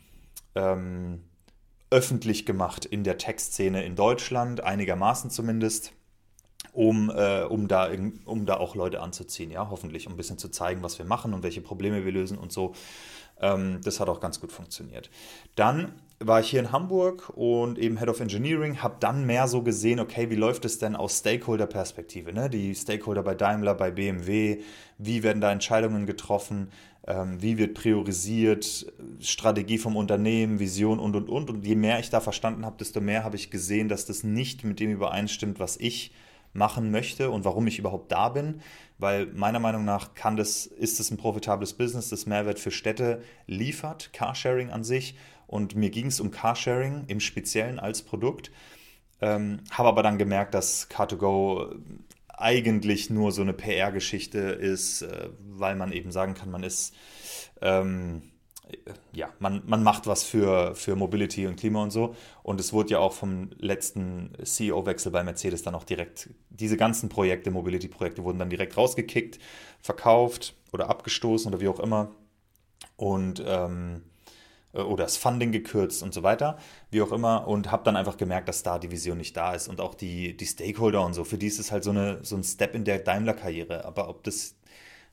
[0.53, 1.23] ähm,
[1.91, 5.91] öffentlich gemacht in der Tech-Szene in Deutschland, einigermaßen zumindest,
[6.73, 7.89] um, äh, um, da,
[8.25, 11.33] um da auch Leute anzuziehen, ja, hoffentlich, um ein bisschen zu zeigen, was wir machen
[11.33, 12.73] und welche Probleme wir lösen und so.
[13.39, 15.09] Ähm, das hat auch ganz gut funktioniert.
[15.55, 19.61] Dann war ich hier in Hamburg und eben Head of Engineering, habe dann mehr so
[19.61, 22.31] gesehen, okay, wie läuft es denn aus Stakeholder-Perspektive?
[22.33, 22.49] Ne?
[22.49, 24.61] Die Stakeholder bei Daimler, bei BMW,
[24.97, 26.69] wie werden da Entscheidungen getroffen?
[27.07, 28.85] Ähm, wie wird priorisiert,
[29.19, 31.49] Strategie vom Unternehmen, Vision und, und, und.
[31.49, 34.63] Und je mehr ich da verstanden habe, desto mehr habe ich gesehen, dass das nicht
[34.63, 36.11] mit dem übereinstimmt, was ich
[36.53, 38.61] machen möchte und warum ich überhaupt da bin,
[38.97, 43.23] weil meiner Meinung nach kann das, ist es ein profitables Business, das Mehrwert für Städte
[43.47, 45.15] liefert, Carsharing an sich.
[45.51, 48.51] Und mir ging es um Carsharing im Speziellen als Produkt.
[49.19, 51.75] Ähm, habe aber dann gemerkt, dass Car2Go
[52.29, 56.95] eigentlich nur so eine PR-Geschichte ist, äh, weil man eben sagen kann, man ist,
[57.61, 58.31] ähm,
[59.11, 62.15] ja, man, man macht was für, für Mobility und Klima und so.
[62.43, 67.09] Und es wurde ja auch vom letzten CEO-Wechsel bei Mercedes dann auch direkt, diese ganzen
[67.09, 69.37] Projekte, Mobility-Projekte wurden dann direkt rausgekickt,
[69.81, 72.15] verkauft oder abgestoßen oder wie auch immer.
[72.95, 74.10] Und ähm, äh,
[74.73, 76.57] oder das Funding gekürzt und so weiter,
[76.91, 79.67] wie auch immer, und habe dann einfach gemerkt, dass da die Vision nicht da ist
[79.67, 81.23] und auch die, die Stakeholder und so.
[81.23, 83.85] Für die ist es halt so, eine, so ein Step in der Daimler-Karriere.
[83.85, 84.55] Aber ob das,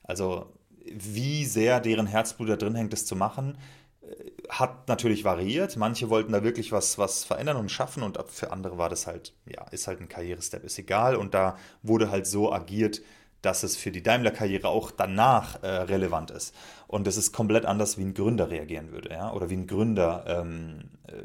[0.03, 0.53] also
[0.85, 3.57] wie sehr deren Herzblut da drin hängt, das zu machen,
[4.01, 4.13] äh,
[4.49, 5.75] hat natürlich variiert.
[5.75, 9.33] Manche wollten da wirklich was, was verändern und schaffen und für andere war das halt,
[9.45, 11.15] ja, ist halt ein Karrierestep, ist egal.
[11.15, 13.01] Und da wurde halt so agiert,
[13.41, 16.53] dass es für die Daimler-Karriere auch danach äh, relevant ist.
[16.89, 20.25] Und das ist komplett anders, wie ein Gründer reagieren würde, ja, oder wie ein Gründer
[20.27, 21.21] ähm, äh,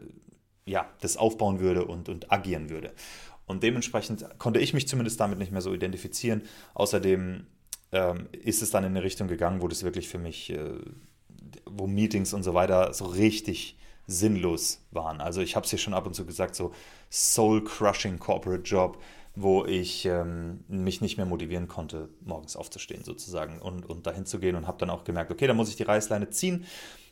[0.70, 2.92] ja, das aufbauen würde und, und agieren würde.
[3.46, 6.42] Und dementsprechend konnte ich mich zumindest damit nicht mehr so identifizieren.
[6.74, 7.46] Außerdem
[7.92, 10.58] ähm, ist es dann in eine Richtung gegangen, wo das wirklich für mich, äh,
[11.64, 15.22] wo Meetings und so weiter so richtig sinnlos waren.
[15.22, 16.74] Also ich habe es hier schon ab und zu gesagt, so
[17.08, 19.00] soul-crushing Corporate Job,
[19.36, 24.38] wo ich ähm, mich nicht mehr motivieren konnte, morgens aufzustehen sozusagen und, und dahin zu
[24.38, 26.64] gehen und habe dann auch gemerkt, okay, da muss ich die Reißleine ziehen.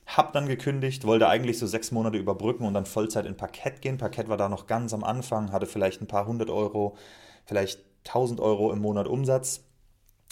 [0.06, 3.98] Hab dann gekündigt, wollte eigentlich so sechs Monate überbrücken und dann Vollzeit in Parkett gehen.
[3.98, 6.96] Parkett war da noch ganz am Anfang, hatte vielleicht ein paar hundert Euro,
[7.44, 9.64] vielleicht tausend Euro im Monat Umsatz.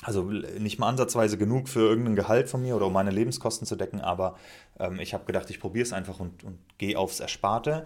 [0.02, 3.76] Also nicht mal ansatzweise genug für irgendein Gehalt von mir oder um meine Lebenskosten zu
[3.76, 4.36] decken, aber
[4.78, 7.84] ähm, ich habe gedacht, ich probiere es einfach und, und gehe aufs Ersparte.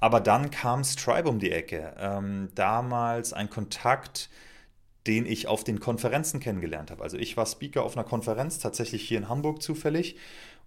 [0.00, 1.94] Aber dann kam Stripe um die Ecke.
[1.98, 4.30] Ähm, damals ein Kontakt,
[5.06, 7.02] den ich auf den Konferenzen kennengelernt habe.
[7.02, 10.16] Also ich war Speaker auf einer Konferenz, tatsächlich hier in Hamburg zufällig.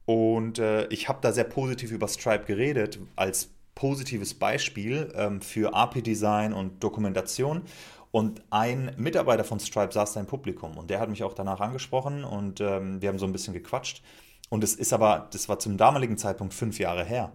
[0.06, 5.74] Und äh, ich habe da sehr positiv über Stripe geredet, als positives Beispiel ähm, für
[5.74, 7.64] API-Design und Dokumentation.
[8.12, 11.62] Und ein Mitarbeiter von Stripe saß da im Publikum und der hat mich auch danach
[11.62, 14.04] angesprochen und ähm, wir haben so ein bisschen gequatscht.
[14.50, 17.32] Und es ist aber, das war zum damaligen Zeitpunkt fünf Jahre her.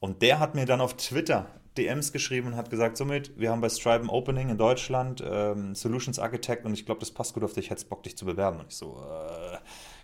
[0.00, 3.60] Und der hat mir dann auf Twitter DMs geschrieben und hat gesagt, somit, wir haben
[3.60, 7.44] bei Stripe ein Opening in Deutschland, ähm, Solutions Architect und ich glaube, das passt gut
[7.44, 8.60] auf dich, hättest Bock, dich zu bewerben.
[8.60, 9.58] Und ich so, äh,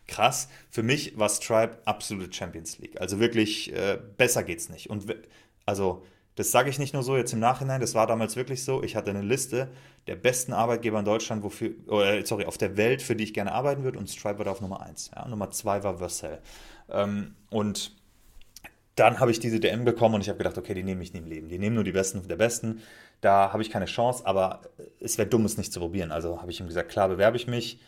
[0.07, 0.49] krass.
[0.71, 3.01] Für mich war Stripe absolute Champions League.
[3.01, 4.91] Also wirklich, äh, besser geht's nicht.
[4.91, 5.15] Und
[5.67, 6.05] also,
[6.37, 8.83] das sage ich nicht nur so jetzt im Nachhinein, das war damals wirklich so.
[8.83, 9.71] Ich hatte eine Liste
[10.07, 13.53] der besten Arbeitgeber in Deutschland, wofür, oder, sorry, auf der Welt, für die ich gerne
[13.53, 15.13] arbeiten würde und Stripe war da auf Nummer 1.
[15.15, 15.29] Ja?
[15.29, 16.41] Nummer 2 war Vercel.
[16.91, 17.93] Ähm, und
[18.95, 21.19] dann habe ich diese DM bekommen und ich habe gedacht, okay, die nehme ich nie
[21.19, 21.49] im Leben.
[21.49, 22.81] Die nehmen nur die Besten der Besten.
[23.21, 24.61] Da habe ich keine Chance, aber
[25.01, 26.13] es wäre dumm, es nicht zu probieren.
[26.13, 27.81] Also habe ich ihm gesagt, klar, bewerbe ich mich.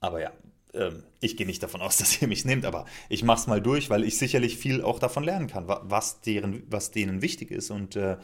[0.00, 0.30] Aber ja,
[0.74, 3.60] ähm, ich gehe nicht davon aus, dass ihr mich nehmt, aber ich mache es mal
[3.60, 7.70] durch, weil ich sicherlich viel auch davon lernen kann, was, deren, was denen wichtig ist
[7.70, 8.16] und äh,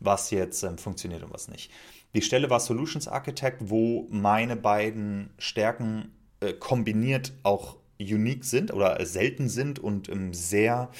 [0.00, 1.70] was jetzt ähm, funktioniert und was nicht.
[2.14, 9.04] Die Stelle war Solutions Architect, wo meine beiden Stärken äh, kombiniert auch unique sind oder
[9.04, 10.90] selten sind und ähm, sehr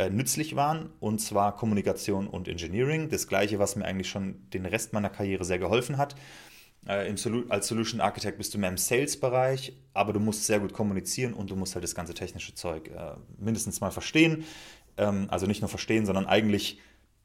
[0.00, 3.10] äh, nützlich waren, und zwar Kommunikation und Engineering.
[3.10, 6.14] Das gleiche, was mir eigentlich schon den Rest meiner Karriere sehr geholfen hat.
[6.86, 10.72] Äh, Solu als Solution Architect bist du mehr im Sales-Bereich, aber du musst sehr gut
[10.72, 14.44] kommunizieren und du musst halt das ganze technische Zeug äh, mindestens mal verstehen.
[14.96, 16.80] Ähm, also nicht nur verstehen, sondern eigentlich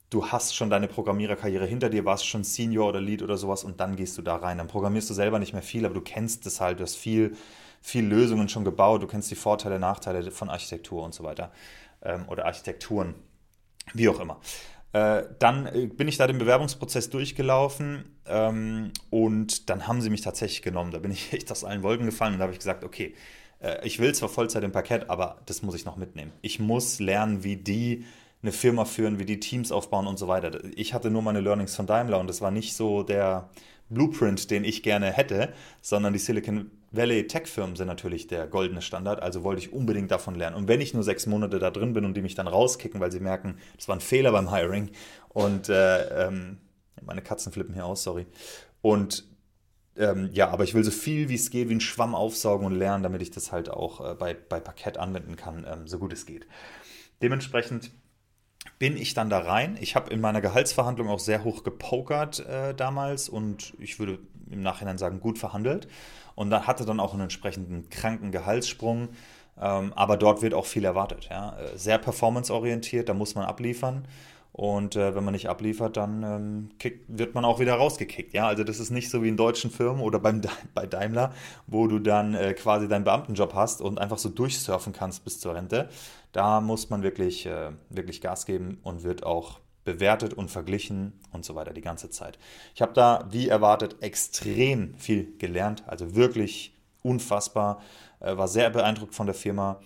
[0.09, 3.79] du hast schon deine Programmiererkarriere hinter dir, warst schon Senior oder Lead oder sowas und
[3.79, 4.57] dann gehst du da rein.
[4.57, 7.37] Dann programmierst du selber nicht mehr viel, aber du kennst es halt, du hast viel,
[7.81, 11.51] viel Lösungen schon gebaut, du kennst die Vorteile, Nachteile von Architektur und so weiter
[12.05, 13.15] ähm, oder Architekturen,
[13.93, 14.39] wie auch immer.
[14.93, 20.21] Äh, dann äh, bin ich da den Bewerbungsprozess durchgelaufen ähm, und dann haben sie mich
[20.21, 20.91] tatsächlich genommen.
[20.91, 23.13] Da bin ich echt aus allen Wolken gefallen und da habe ich gesagt, okay,
[23.59, 26.31] äh, ich will zwar Vollzeit im Parkett, aber das muss ich noch mitnehmen.
[26.41, 28.05] Ich muss lernen, wie die
[28.41, 30.63] eine Firma führen, wie die Teams aufbauen und so weiter.
[30.75, 33.49] Ich hatte nur meine Learnings von Daimler und das war nicht so der
[33.89, 39.21] Blueprint, den ich gerne hätte, sondern die Silicon Valley Tech-Firmen sind natürlich der goldene Standard,
[39.21, 40.55] also wollte ich unbedingt davon lernen.
[40.55, 43.11] Und wenn ich nur sechs Monate da drin bin und die mich dann rauskicken, weil
[43.11, 44.89] sie merken, das war ein Fehler beim Hiring
[45.29, 46.57] und äh, ähm,
[47.01, 48.25] meine Katzen flippen hier aus, sorry.
[48.81, 49.25] Und
[49.97, 52.73] ähm, ja, aber ich will so viel wie es geht, wie ein Schwamm aufsaugen und
[52.73, 56.13] lernen, damit ich das halt auch äh, bei, bei Parkett anwenden kann, ähm, so gut
[56.13, 56.47] es geht.
[57.21, 57.91] Dementsprechend
[58.79, 59.77] bin ich dann da rein.
[59.79, 64.19] Ich habe in meiner Gehaltsverhandlung auch sehr hoch gepokert äh, damals und ich würde
[64.51, 65.87] im Nachhinein sagen, gut verhandelt.
[66.35, 69.09] Und dann hatte dann auch einen entsprechenden kranken Gehaltssprung.
[69.59, 71.27] Ähm, aber dort wird auch viel erwartet.
[71.29, 71.57] Ja?
[71.57, 74.05] Äh, sehr performanceorientiert, da muss man abliefern.
[74.51, 78.33] Und äh, wenn man nicht abliefert, dann ähm, kick, wird man auch wieder rausgekickt.
[78.33, 78.47] Ja?
[78.47, 80.41] Also das ist nicht so wie in deutschen Firmen oder beim,
[80.73, 81.33] bei Daimler,
[81.67, 85.55] wo du dann äh, quasi deinen Beamtenjob hast und einfach so durchsurfen kannst bis zur
[85.55, 85.89] Rente.
[86.35, 91.45] Da muss man wirklich, äh, wirklich Gas geben und wird auch bewertet und verglichen und
[91.45, 92.37] so weiter die ganze Zeit.
[92.73, 97.81] Ich habe da, wie erwartet, extrem viel gelernt, also wirklich unfassbar,
[98.19, 99.79] äh, war sehr beeindruckt von der Firma.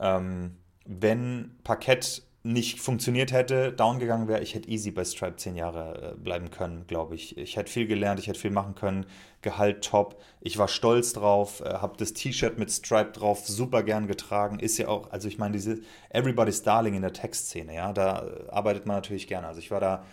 [0.00, 5.54] Ähm, wenn Parkett nicht funktioniert hätte, down gegangen wäre, ich hätte easy bei Stripe zehn
[5.54, 7.36] Jahre äh, bleiben können, glaube ich.
[7.38, 9.06] Ich hätte viel gelernt, ich hätte viel machen können,
[9.42, 10.20] Gehalt top.
[10.40, 14.58] Ich war stolz drauf, äh, habe das T-Shirt mit Stripe drauf super gern getragen.
[14.58, 18.50] Ist ja auch, also ich meine, diese Everybody's Darling in der Textszene, ja, da äh,
[18.50, 19.46] arbeitet man natürlich gerne.
[19.46, 20.04] Also ich war da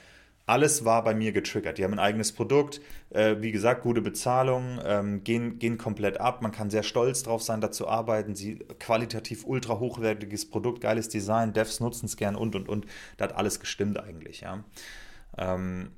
[0.48, 1.78] alles war bei mir getriggert.
[1.78, 6.42] Die haben ein eigenes Produkt, äh, wie gesagt, gute Bezahlung, ähm, gehen, gehen komplett ab.
[6.42, 8.36] Man kann sehr stolz drauf sein, da zu arbeiten.
[8.36, 12.86] Sie qualitativ ultra hochwertiges Produkt, geiles Design, Devs nutzen es gern und und und.
[13.18, 14.64] Da hat alles gestimmt eigentlich, ja.
[15.38, 15.92] Ähm,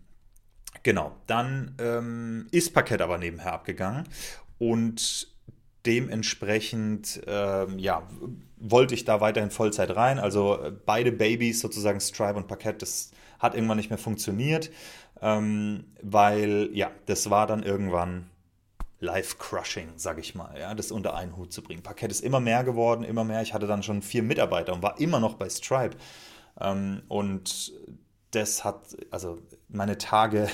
[0.83, 1.11] genau.
[1.27, 4.07] Dann ähm, ist Parkett aber nebenher abgegangen
[4.57, 5.27] und
[5.85, 8.07] dementsprechend, ähm, ja,
[8.57, 10.19] wollte ich da weiterhin Vollzeit rein.
[10.19, 14.71] Also äh, beide Babys, sozusagen Stripe und Parkett, das hat irgendwann nicht mehr funktioniert,
[15.21, 18.29] ähm, weil ja, das war dann irgendwann
[18.99, 21.83] Life-Crushing, sag ich mal, ja, das unter einen Hut zu bringen.
[21.83, 23.41] Parkett ist immer mehr geworden, immer mehr.
[23.41, 25.95] Ich hatte dann schon vier Mitarbeiter und war immer noch bei Stripe.
[26.59, 27.73] Ähm, und
[28.31, 30.47] das hat, also meine Tage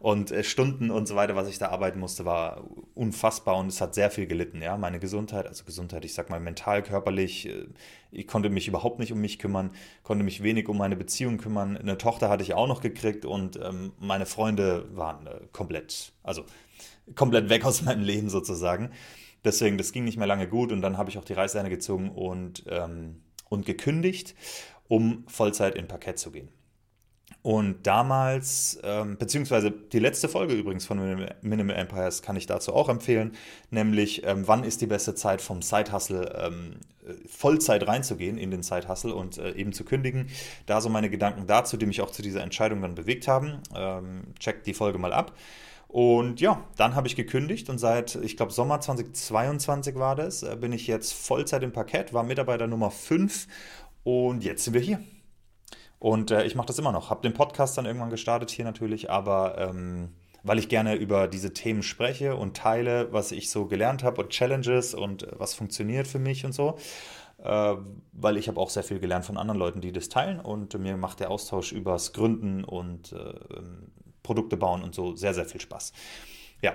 [0.00, 3.80] und äh, Stunden und so weiter, was ich da arbeiten musste, war unfassbar und es
[3.80, 4.60] hat sehr viel gelitten.
[4.60, 7.66] Ja, meine Gesundheit, also Gesundheit, ich sag mal mental, körperlich, äh,
[8.10, 9.70] ich konnte mich überhaupt nicht um mich kümmern,
[10.02, 11.76] konnte mich wenig um meine Beziehung kümmern.
[11.76, 16.44] Eine Tochter hatte ich auch noch gekriegt und ähm, meine Freunde waren äh, komplett, also
[17.14, 18.90] komplett weg aus meinem Leben sozusagen.
[19.44, 22.10] Deswegen, das ging nicht mehr lange gut und dann habe ich auch die Reißleine gezogen
[22.10, 24.34] und, ähm, und gekündigt,
[24.88, 26.48] um Vollzeit in Parkett zu gehen.
[27.46, 32.88] Und damals, ähm, beziehungsweise die letzte Folge übrigens von Minimal Empires kann ich dazu auch
[32.88, 33.36] empfehlen,
[33.70, 36.80] nämlich ähm, wann ist die beste Zeit vom Side-Hustle ähm,
[37.28, 40.28] Vollzeit reinzugehen in den Side-Hustle und äh, eben zu kündigen.
[40.66, 43.60] Da so meine Gedanken dazu, die mich auch zu dieser Entscheidung dann bewegt haben.
[43.76, 45.32] Ähm, checkt die Folge mal ab.
[45.86, 50.56] Und ja, dann habe ich gekündigt und seit, ich glaube, Sommer 2022 war das, äh,
[50.56, 53.46] bin ich jetzt Vollzeit im Parkett, war Mitarbeiter Nummer 5
[54.02, 55.00] und jetzt sind wir hier.
[55.98, 57.10] Und äh, ich mache das immer noch.
[57.10, 60.10] Habe den Podcast dann irgendwann gestartet hier natürlich, aber ähm,
[60.42, 64.30] weil ich gerne über diese Themen spreche und teile, was ich so gelernt habe und
[64.30, 66.76] Challenges und äh, was funktioniert für mich und so.
[67.38, 67.74] Äh,
[68.12, 70.96] weil ich habe auch sehr viel gelernt von anderen Leuten, die das teilen und mir
[70.96, 75.60] macht der Austausch übers Gründen und äh, ähm, Produkte bauen und so sehr, sehr viel
[75.60, 75.92] Spaß.
[76.62, 76.74] Ja,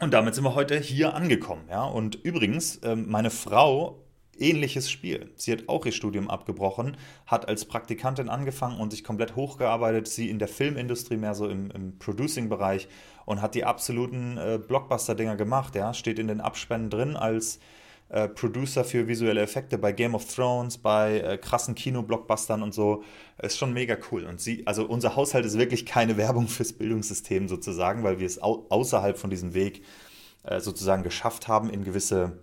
[0.00, 1.64] und damit sind wir heute hier angekommen.
[1.68, 1.84] Ja?
[1.84, 4.04] Und übrigens, ähm, meine Frau
[4.40, 5.30] ähnliches Spiel.
[5.36, 6.96] Sie hat auch ihr Studium abgebrochen,
[7.26, 10.08] hat als Praktikantin angefangen und sich komplett hochgearbeitet.
[10.08, 12.88] Sie in der Filmindustrie, mehr so im, im Producing-Bereich
[13.24, 15.74] und hat die absoluten äh, Blockbuster-Dinger gemacht.
[15.74, 15.94] Ja?
[15.94, 17.60] Steht in den Abspänen drin als
[18.10, 23.02] äh, Producer für visuelle Effekte bei Game of Thrones, bei äh, krassen Kino-Blockbustern und so.
[23.42, 24.24] Ist schon mega cool.
[24.24, 28.42] Und sie, also unser Haushalt ist wirklich keine Werbung fürs Bildungssystem sozusagen, weil wir es
[28.42, 29.84] au außerhalb von diesem Weg
[30.44, 32.38] äh, sozusagen geschafft haben, in gewisse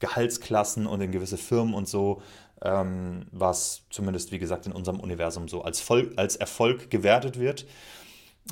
[0.00, 2.22] Gehaltsklassen und in gewisse Firmen und so,
[2.62, 7.66] ähm, was zumindest, wie gesagt, in unserem Universum so als, Vol als Erfolg gewertet wird.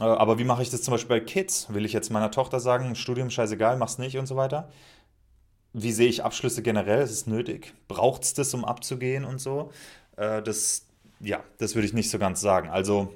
[0.01, 1.73] Äh, aber wie mache ich das zum Beispiel bei Kids?
[1.73, 4.69] Will ich jetzt meiner Tochter sagen, Studium scheißegal, mach's nicht und so weiter?
[5.73, 7.03] Wie sehe ich Abschlüsse generell?
[7.03, 7.75] Ist es nötig?
[7.89, 9.71] Braucht es das, um abzugehen und so?
[10.17, 10.87] Äh, das,
[11.21, 12.69] ja, das würde ich nicht so ganz sagen.
[12.71, 13.13] Also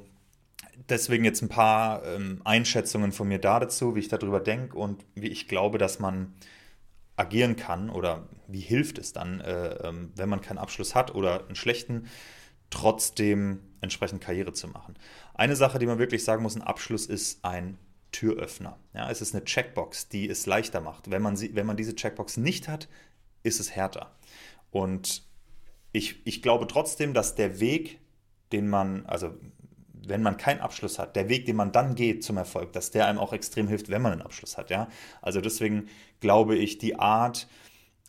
[0.89, 5.05] deswegen jetzt ein paar ähm, Einschätzungen von mir da dazu, wie ich darüber denke und
[5.15, 6.35] wie ich glaube, dass man
[7.21, 11.47] agieren kann oder wie hilft es dann, äh, ähm, wenn man keinen Abschluss hat oder
[11.47, 12.09] einen schlechten,
[12.71, 14.95] trotzdem entsprechend Karriere zu machen.
[15.35, 17.79] Eine Sache, die man wirklich sagen muss, ein Abschluss ist ein
[18.11, 18.79] Türöffner.
[18.95, 21.11] Ja, es ist eine Checkbox, die es leichter macht.
[21.11, 22.89] Wenn man, sie, wenn man diese Checkbox nicht hat,
[23.43, 24.17] ist es härter.
[24.71, 25.23] Und
[25.93, 28.01] ich, ich glaube trotzdem, dass der Weg,
[28.53, 29.35] den man, also
[30.07, 33.07] wenn man keinen Abschluss hat, der Weg, den man dann geht zum Erfolg, dass der
[33.07, 34.71] einem auch extrem hilft, wenn man einen Abschluss hat.
[34.71, 34.89] Ja?
[35.23, 35.89] Also deswegen
[36.21, 37.49] glaube ich, die Art,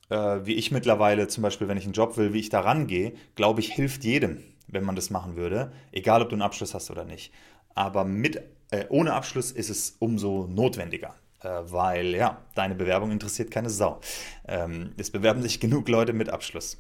[0.09, 3.13] äh, wie ich mittlerweile zum Beispiel, wenn ich einen Job will, wie ich da rangehe,
[3.35, 6.91] glaube ich, hilft jedem, wenn man das machen würde, egal ob du einen Abschluss hast
[6.91, 7.33] oder nicht.
[7.75, 13.51] Aber mit, äh, ohne Abschluss ist es umso notwendiger äh, weil ja, deine Bewerbung interessiert
[13.51, 13.99] keine Sau.
[14.47, 16.77] Ähm, es bewerben sich genug Leute mit Abschluss.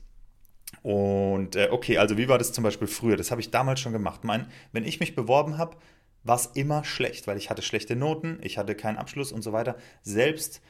[0.83, 3.17] Und äh, okay, also wie war das zum Beispiel früher?
[3.17, 4.23] Das habe ich damals schon gemacht.
[4.23, 5.77] Mein, wenn ich mich beworben habe,
[6.23, 9.53] war es immer schlecht, weil ich hatte schlechte Noten, ich hatte keinen Abschluss und so
[9.53, 9.75] weiter.
[10.01, 10.61] Selbst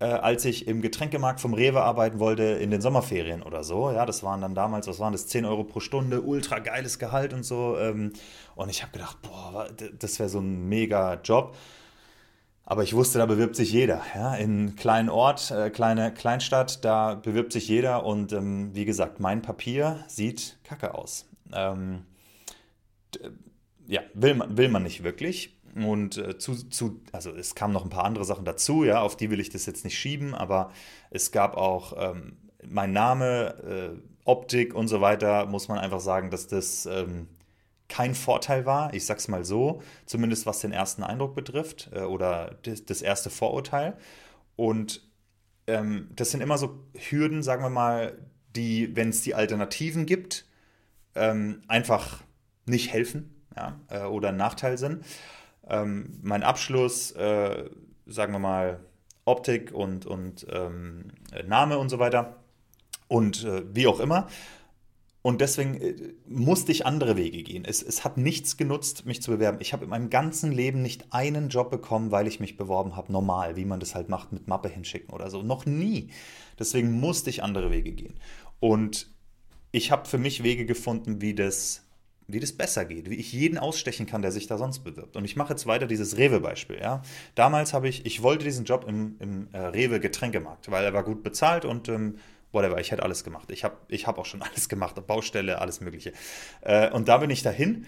[0.00, 4.04] äh, als ich im Getränkemarkt vom Rewe arbeiten wollte in den Sommerferien oder so, ja,
[4.06, 7.44] das waren dann damals, was waren das, 10 Euro pro Stunde, ultra geiles Gehalt und
[7.44, 7.78] so.
[7.78, 8.12] Ähm,
[8.54, 11.54] und ich habe gedacht, boah, das wäre so ein mega Job.
[12.66, 14.02] Aber ich wusste, da bewirbt sich jeder.
[14.14, 14.34] Ja?
[14.34, 18.04] In kleinen Ort, äh, kleine Kleinstadt, da bewirbt sich jeder.
[18.04, 21.26] Und ähm, wie gesagt, mein Papier sieht kacke aus.
[21.52, 22.04] Ähm,
[23.86, 25.54] ja, will man, will man nicht wirklich.
[25.74, 29.16] Und äh, zu, zu, also es kamen noch ein paar andere Sachen dazu, ja, auf
[29.16, 30.70] die will ich das jetzt nicht schieben, aber
[31.10, 36.30] es gab auch ähm, mein Name äh, Optik und so weiter, muss man einfach sagen,
[36.30, 37.28] dass das ähm,
[37.88, 38.92] kein Vorteil war.
[38.94, 43.30] Ich sag's mal so, zumindest was den ersten Eindruck betrifft äh, oder das, das, erste
[43.30, 43.96] Vorurteil.
[44.56, 45.02] Und
[45.66, 48.18] ähm, das sind immer so Hürden, sagen wir mal,
[48.56, 50.46] die, wenn es die Alternativen gibt,
[51.14, 52.22] ähm, einfach
[52.66, 55.04] nicht helfen ja, äh, oder ein Nachteil sind.
[55.68, 57.68] Ähm, mein Abschluss, äh,
[58.06, 58.80] sagen wir mal,
[59.24, 61.12] Optik und, und ähm,
[61.46, 62.36] Name und so weiter
[63.08, 64.28] und äh, wie auch immer.
[65.26, 65.94] Und deswegen äh,
[66.26, 67.64] musste ich andere Wege gehen.
[67.64, 69.56] Es, es hat nichts genutzt, mich zu bewerben.
[69.58, 73.10] Ich habe in meinem ganzen Leben nicht einen Job bekommen, weil ich mich beworben habe,
[73.10, 75.42] normal, wie man das halt macht, mit Mappe hinschicken oder so.
[75.42, 76.10] Noch nie.
[76.58, 78.20] Deswegen musste ich andere Wege gehen.
[78.60, 79.10] Und
[79.72, 81.80] ich habe für mich Wege gefunden, wie das
[82.26, 85.16] wie das besser geht, wie ich jeden ausstechen kann, der sich da sonst bewirbt.
[85.16, 86.78] Und ich mache jetzt weiter dieses Rewe-Beispiel.
[86.78, 87.02] Ja?
[87.34, 91.22] Damals habe ich, ich wollte diesen Job im, im äh, Rewe-Getränkemarkt, weil er war gut
[91.22, 92.16] bezahlt und ähm,
[92.54, 93.50] whatever, ich hätte alles gemacht.
[93.50, 96.12] Ich habe ich hab auch schon alles gemacht, Baustelle, alles Mögliche.
[96.62, 97.86] Äh, und da bin ich dahin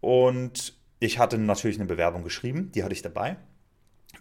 [0.00, 3.36] und ich hatte natürlich eine Bewerbung geschrieben, die hatte ich dabei.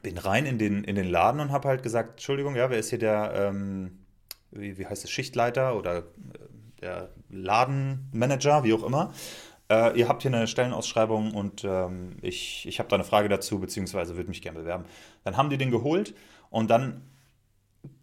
[0.01, 2.89] Bin rein in den, in den Laden und habe halt gesagt, Entschuldigung, ja, wer ist
[2.89, 3.99] hier der, ähm,
[4.51, 6.03] wie, wie heißt es, Schichtleiter oder äh,
[6.81, 9.13] der Ladenmanager, wie auch immer.
[9.69, 13.59] Äh, ihr habt hier eine Stellenausschreibung und ähm, ich, ich habe da eine Frage dazu,
[13.59, 14.85] beziehungsweise würde mich gerne bewerben.
[15.23, 16.15] Dann haben die den geholt
[16.49, 17.01] und dann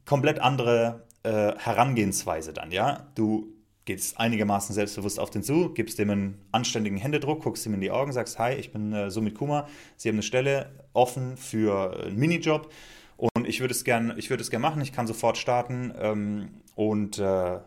[0.05, 3.09] komplett andere äh, Herangehensweise dann, ja.
[3.15, 3.53] Du
[3.85, 7.91] gehst einigermaßen selbstbewusst auf den zu, gibst dem einen anständigen Händedruck, guckst ihm in die
[7.91, 12.17] Augen, sagst, hi, ich bin äh, Sumit Kumar, Sie haben eine Stelle offen für einen
[12.17, 12.73] Minijob
[13.17, 17.59] und ich würde es gerne würd gern machen, ich kann sofort starten ähm, und äh,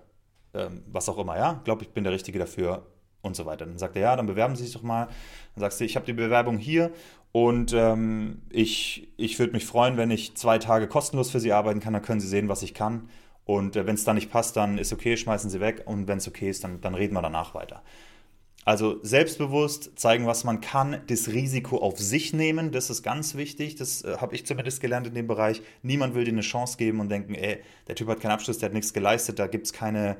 [0.54, 2.86] ähm, was auch immer, ja, glaube ich bin der Richtige dafür
[3.22, 3.66] und so weiter.
[3.66, 5.08] Dann sagt er, ja, dann bewerben Sie sich doch mal.
[5.56, 6.92] Dann sagst du, ich habe die Bewerbung hier
[7.32, 11.80] und ähm, ich, ich würde mich freuen, wenn ich zwei Tage kostenlos für Sie arbeiten
[11.80, 13.10] kann, dann können Sie sehen, was ich kann.
[13.50, 15.82] Und äh, wenn es dann nicht passt, dann ist okay, schmeißen Sie weg.
[15.86, 17.82] Und wenn es okay ist, dann, dann reden wir danach weiter.
[18.64, 23.74] Also selbstbewusst zeigen, was man kann, das Risiko auf sich nehmen, das ist ganz wichtig.
[23.74, 25.64] Das äh, habe ich zumindest gelernt in dem Bereich.
[25.82, 27.58] Niemand will dir eine Chance geben und denken, ey,
[27.88, 30.18] der Typ hat keinen Abschluss, der hat nichts geleistet, da gibt es keine,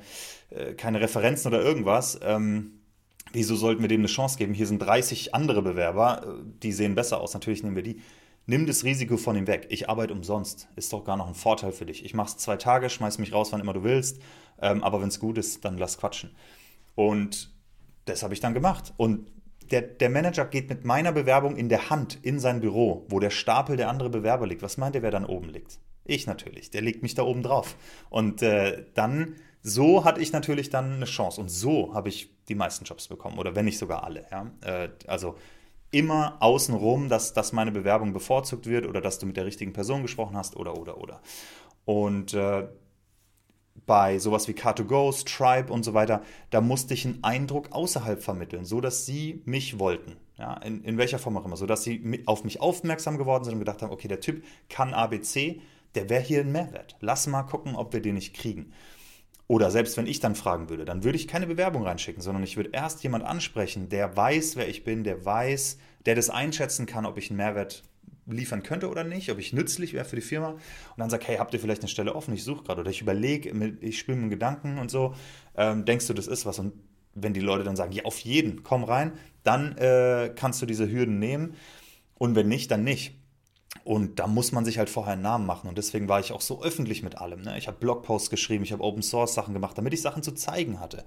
[0.50, 2.20] äh, keine Referenzen oder irgendwas.
[2.24, 2.80] Ähm,
[3.32, 4.56] wieso sollten wir dem eine Chance geben?
[4.56, 8.02] Hier sind 30 andere Bewerber, äh, die sehen besser aus, natürlich nehmen wir die.
[8.50, 9.68] Nimm das Risiko von ihm weg.
[9.70, 10.70] Ich arbeite umsonst.
[10.76, 12.04] Ist doch gar noch ein Vorteil für dich.
[12.04, 14.24] Ich mache es zwei Tage, schmeiß mich raus, wann immer du willst.
[14.60, 16.32] Ähm, aber wenn es gut ist, dann lass quatschen.
[16.96, 17.52] Und
[18.06, 18.92] das habe ich dann gemacht.
[18.98, 19.32] Und
[19.70, 23.30] der, der, Manager geht mit meiner Bewerbung in der Hand in sein Büro, wo der
[23.30, 24.64] Stapel der andere Bewerber liegt.
[24.64, 25.78] Was meint ihr, wer dann oben liegt?
[26.04, 26.72] Ich natürlich.
[26.72, 27.76] Der legt mich da oben drauf.
[28.10, 31.40] Und äh, dann, so hatte ich natürlich dann eine Chance.
[31.40, 33.38] Und so habe ich die meisten Jobs bekommen.
[33.38, 34.26] Oder wenn nicht sogar alle.
[34.32, 34.52] Ja?
[34.62, 35.36] Äh, also
[35.92, 40.02] immer außenrum, dass, dass meine Bewerbung bevorzugt wird oder dass du mit der richtigen Person
[40.02, 41.22] gesprochen hast oder, oder, oder.
[41.86, 42.68] Und äh,
[43.86, 46.22] bei sowas wie Car2Go, Stripe und so weiter,
[46.52, 50.18] da musste ich einen Eindruck außerhalb vermitteln, so dass sie mich wollten.
[50.38, 53.54] Ja, in, in welcher Form auch immer, so dass sie auf mich aufmerksam geworden sind
[53.54, 55.60] und gedacht haben, okay, der Typ kann ABC,
[55.96, 56.96] der wäre hier ein Mehrwert.
[57.02, 58.72] Lass mal gucken, ob wir den nicht kriegen.
[59.50, 62.56] Oder selbst wenn ich dann fragen würde, dann würde ich keine Bewerbung reinschicken, sondern ich
[62.56, 67.08] würde erst jemand ansprechen, der weiß, wer ich bin, der weiß, der das einschätzen kann,
[67.08, 67.84] ob ich einen Mehrwert
[68.28, 70.50] liefern könnte oder nicht, ob ich nützlich wäre für die Firma.
[70.50, 70.60] Und
[70.98, 72.32] dann sage, hey, habt ihr vielleicht eine Stelle offen?
[72.36, 73.50] Ich suche gerade oder ich überlege,
[73.82, 75.16] ich spiele mit Gedanken und so.
[75.58, 76.60] Ähm, denkst du, das ist was?
[76.60, 76.74] Und
[77.16, 80.92] wenn die Leute dann sagen, ja, auf jeden, komm rein, dann äh, kannst du diese
[80.92, 81.56] Hürden nehmen.
[82.20, 83.19] Und wenn nicht, dann nicht.
[83.90, 85.68] Und da muss man sich halt vorher einen Namen machen.
[85.68, 87.42] Und deswegen war ich auch so öffentlich mit allem.
[87.42, 87.58] Ne?
[87.58, 90.80] Ich habe Blogposts geschrieben, ich habe Open Source Sachen gemacht, damit ich Sachen zu zeigen
[90.80, 91.06] hatte.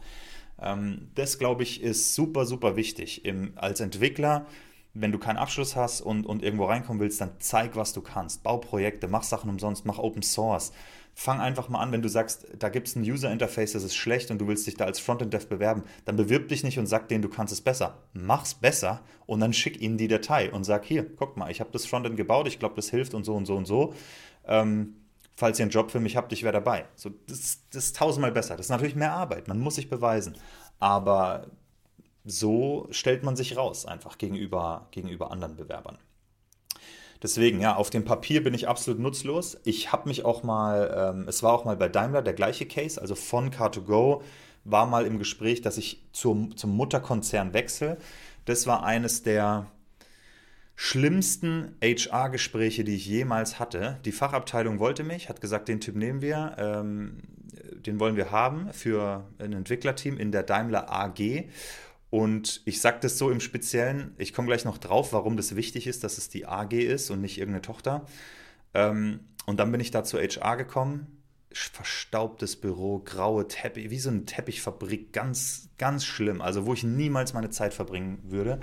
[0.61, 3.25] Ähm, das, glaube ich, ist super, super wichtig.
[3.25, 4.47] Im, als Entwickler,
[4.95, 8.43] wenn du keinen Abschluss hast und, und irgendwo reinkommen willst, dann zeig, was du kannst.
[8.43, 10.73] Bau Projekte, mach Sachen umsonst, mach Open Source
[11.15, 13.95] fang einfach mal an, wenn du sagst, da gibt es ein User Interface, das ist
[13.95, 17.09] schlecht und du willst dich da als Frontend-Dev bewerben, dann bewirb dich nicht und sag
[17.09, 17.99] denen, du kannst es besser.
[18.13, 21.71] Mach's besser und dann schick ihnen die Datei und sag, hier, guck mal, ich habe
[21.73, 23.95] das Frontend gebaut, ich glaube, das hilft und so und so und so.
[24.47, 24.97] Ähm,
[25.37, 26.87] falls ihr einen Job für mich habt, ich wäre dabei.
[26.95, 28.57] So, das, das ist tausendmal besser.
[28.57, 30.37] Das ist natürlich mehr Arbeit, man muss sich beweisen.
[30.79, 31.47] Aber
[32.25, 35.99] so stellt man sich raus einfach gegenüber, gegenüber anderen Bewerbern.
[37.23, 39.57] Deswegen, ja, auf dem Papier bin ich absolut nutzlos.
[39.65, 43.01] Ich habe mich auch mal, ähm, es war auch mal bei Daimler der gleiche Case,
[43.01, 44.23] also von Car2Go
[44.65, 47.99] war mal im Gespräch, dass ich zum, zum Mutterkonzern wechsle.
[48.45, 49.67] Das war eines der
[50.75, 54.01] schlimmsten HR-Gespräche, die ich jemals hatte.
[54.05, 57.19] Die Fachabteilung wollte mich, hat gesagt, den Typ nehmen wir, ähm,
[57.87, 61.45] den wollen wir haben für ein Entwicklerteam in der Daimler AG.
[62.13, 65.87] Und ich sage das so im Speziellen, ich komme gleich noch drauf, warum das wichtig
[65.87, 68.05] ist, dass es die AG ist und nicht irgendeine Tochter.
[68.75, 71.23] Ähm, und dann bin ich da zu HR gekommen.
[71.55, 76.43] verstaubtes Büro, graue Teppich, wie so eine Teppichfabrik, ganz, ganz schlimm.
[76.43, 78.61] Also wo ich niemals meine Zeit verbringen würde.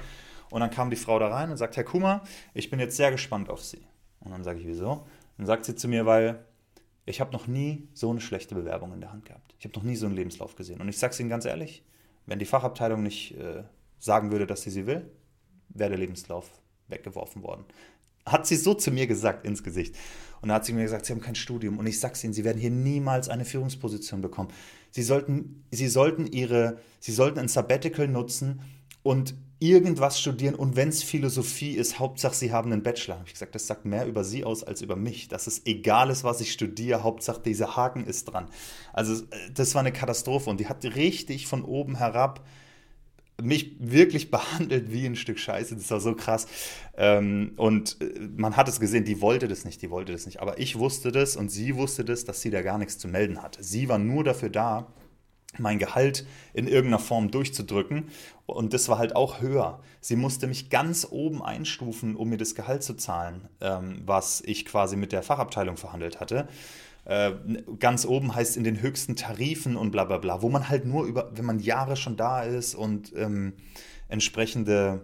[0.52, 2.24] Und dann kam die Frau da rein und sagt, Herr Kuma,
[2.54, 3.82] ich bin jetzt sehr gespannt auf Sie.
[4.20, 5.08] Und dann sage ich, wieso?
[5.38, 6.46] Dann sagt sie zu mir, weil
[7.08, 9.56] ich habe noch nie so eine schlechte Bewerbung in der Hand gehabt.
[9.58, 10.82] Ich habe noch nie so einen Lebenslauf gesehen.
[10.82, 11.84] Und ich sage es Ihnen ganz ehrlich,
[12.30, 13.64] wenn die Fachabteilung nicht äh,
[13.98, 15.10] sagen würde, dass sie sie will,
[15.70, 16.50] wäre der Lebenslauf
[16.88, 17.66] weggeworfen worden.
[18.26, 19.96] Hat sie so zu mir gesagt ins Gesicht.
[20.42, 21.80] Und da hat sie mir gesagt, sie haben kein Studium.
[21.80, 24.50] Und ich sag's Ihnen, sie werden hier niemals eine Führungsposition bekommen.
[24.92, 28.62] Sie sollten, sie sollten ihre, sie sollten ein Sabbatical nutzen
[29.04, 30.56] und irgendwas studieren.
[30.56, 33.16] Und wenn es Philosophie ist, Hauptsache sie haben einen Bachelor.
[33.16, 35.28] Habe ich gesagt, das sagt mehr über sie aus als über mich.
[35.28, 38.48] Dass es egal ist, was ich studiere, Hauptsache dieser Haken ist dran.
[38.94, 42.44] Also äh, das war eine Katastrophe und die hat richtig von oben herab
[43.42, 45.76] mich wirklich behandelt wie ein Stück Scheiße.
[45.76, 46.48] Das war so krass.
[46.98, 50.42] Ähm, und äh, man hat es gesehen, die wollte das nicht, die wollte das nicht.
[50.42, 53.42] Aber ich wusste das und sie wusste das, dass sie da gar nichts zu melden
[53.42, 53.64] hatte.
[53.64, 54.88] Sie war nur dafür da,
[55.58, 58.10] mein Gehalt in irgendeiner Form durchzudrücken.
[58.46, 59.80] Und das war halt auch höher.
[60.00, 64.66] Sie musste mich ganz oben einstufen, um mir das Gehalt zu zahlen, ähm, was ich
[64.66, 66.48] quasi mit der Fachabteilung verhandelt hatte.
[67.06, 67.32] Äh,
[67.80, 71.06] ganz oben heißt in den höchsten Tarifen und bla bla bla, wo man halt nur
[71.06, 73.54] über, wenn man Jahre schon da ist und ähm,
[74.10, 75.02] entsprechende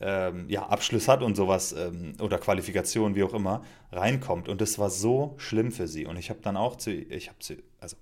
[0.00, 3.62] ähm, ja, Abschluss hat und sowas ähm, oder Qualifikation, wie auch immer,
[3.92, 4.48] reinkommt.
[4.48, 6.06] Und das war so schlimm für sie.
[6.06, 7.96] Und ich habe dann auch zu, ich habe zu, also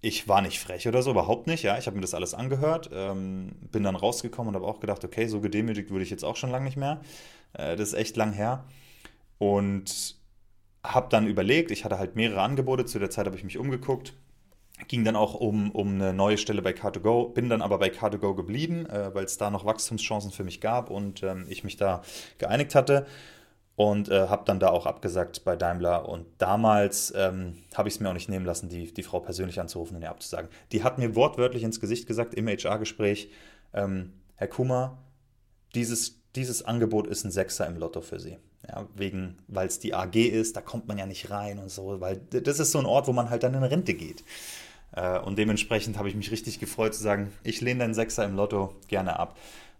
[0.00, 1.62] ich war nicht frech oder so, überhaupt nicht.
[1.62, 5.04] Ja, ich habe mir das alles angehört, ähm, bin dann rausgekommen und habe auch gedacht,
[5.04, 7.00] okay, so gedemütigt würde ich jetzt auch schon lange nicht mehr.
[7.54, 8.64] Äh, das ist echt lang her.
[9.38, 10.16] Und
[10.84, 14.14] habe dann überlegt, ich hatte halt mehrere Angebote, zu der Zeit habe ich mich umgeguckt,
[14.88, 18.34] ging dann auch um, um eine neue Stelle bei Car2Go, bin dann aber bei Car2Go
[18.34, 22.02] geblieben, äh, weil es da noch Wachstumschancen für mich gab und ähm, ich mich da
[22.38, 23.06] geeinigt hatte
[23.76, 26.08] und äh, habe dann da auch abgesagt bei Daimler.
[26.08, 29.60] Und damals ähm, habe ich es mir auch nicht nehmen lassen, die, die Frau persönlich
[29.60, 30.50] anzurufen und ihr abzusagen.
[30.72, 33.30] Die hat mir wortwörtlich ins Gesicht gesagt im HR-Gespräch,
[33.74, 34.98] ähm, Herr Kummer,
[35.74, 38.38] dieses, dieses Angebot ist ein Sechser im Lotto für Sie.
[38.66, 42.00] Ja, wegen, weil es die AG ist, da kommt man ja nicht rein und so,
[42.00, 44.24] weil das ist so ein Ort, wo man halt dann in Rente geht.
[44.92, 48.34] Äh, und dementsprechend habe ich mich richtig gefreut zu sagen, ich lehne den Sechser im
[48.34, 49.36] Lotto gerne ab.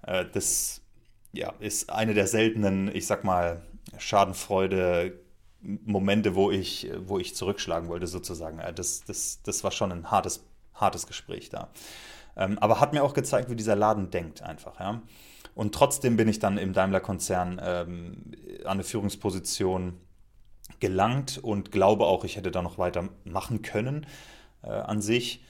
[0.06, 0.82] Äh, das
[1.32, 3.62] ja, ist eine der seltenen, ich sag mal,
[3.98, 5.20] Schadenfreude
[5.60, 8.58] Momente, wo ich, wo ich zurückschlagen wollte, sozusagen.
[8.58, 11.70] Äh, das, das, das war schon ein hartes, hartes Gespräch da.
[12.36, 14.78] Ähm, aber hat mir auch gezeigt, wie dieser Laden denkt einfach.
[14.78, 15.02] Ja?
[15.54, 18.32] Und trotzdem bin ich dann im Daimler-Konzern ähm,
[18.64, 20.00] an eine Führungsposition
[20.80, 24.06] gelangt und glaube auch, ich hätte da noch weiter machen können
[24.62, 25.42] äh, an sich.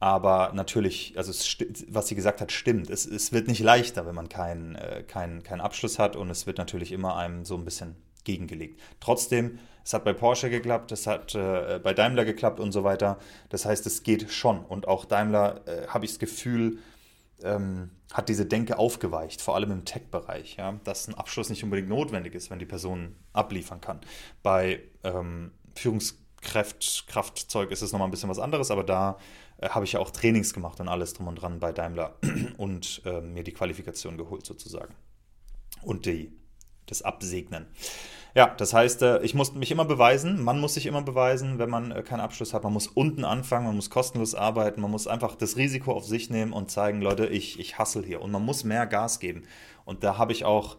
[0.00, 2.88] Aber natürlich, also es, was sie gesagt hat, stimmt.
[2.88, 6.46] Es, es wird nicht leichter, wenn man keinen äh, kein, kein Abschluss hat und es
[6.46, 8.80] wird natürlich immer einem so ein bisschen gegengelegt.
[8.98, 13.18] Trotzdem, es hat bei Porsche geklappt, es hat äh, bei Daimler geklappt und so weiter.
[13.50, 14.64] Das heißt, es geht schon.
[14.64, 16.78] Und auch Daimler, äh, habe ich das Gefühl,
[17.42, 21.88] ähm, hat diese Denke aufgeweicht, vor allem im Tech-Bereich, ja, dass ein Abschluss nicht unbedingt
[21.88, 24.00] notwendig ist, wenn die Person abliefern kann.
[24.42, 29.18] Bei ähm, Führungskraftzeug ist es nochmal ein bisschen was anderes, aber da
[29.68, 32.16] habe ich ja auch Trainings gemacht und alles drum und dran bei Daimler
[32.56, 34.94] und äh, mir die Qualifikation geholt sozusagen.
[35.82, 36.32] Und die,
[36.86, 37.66] das Absegnen.
[38.34, 41.70] Ja, das heißt, äh, ich muss mich immer beweisen, man muss sich immer beweisen, wenn
[41.70, 42.62] man äh, keinen Abschluss hat.
[42.62, 46.30] Man muss unten anfangen, man muss kostenlos arbeiten, man muss einfach das Risiko auf sich
[46.30, 48.22] nehmen und zeigen, Leute, ich, ich hassel hier.
[48.22, 49.42] Und man muss mehr Gas geben.
[49.84, 50.76] Und da habe ich auch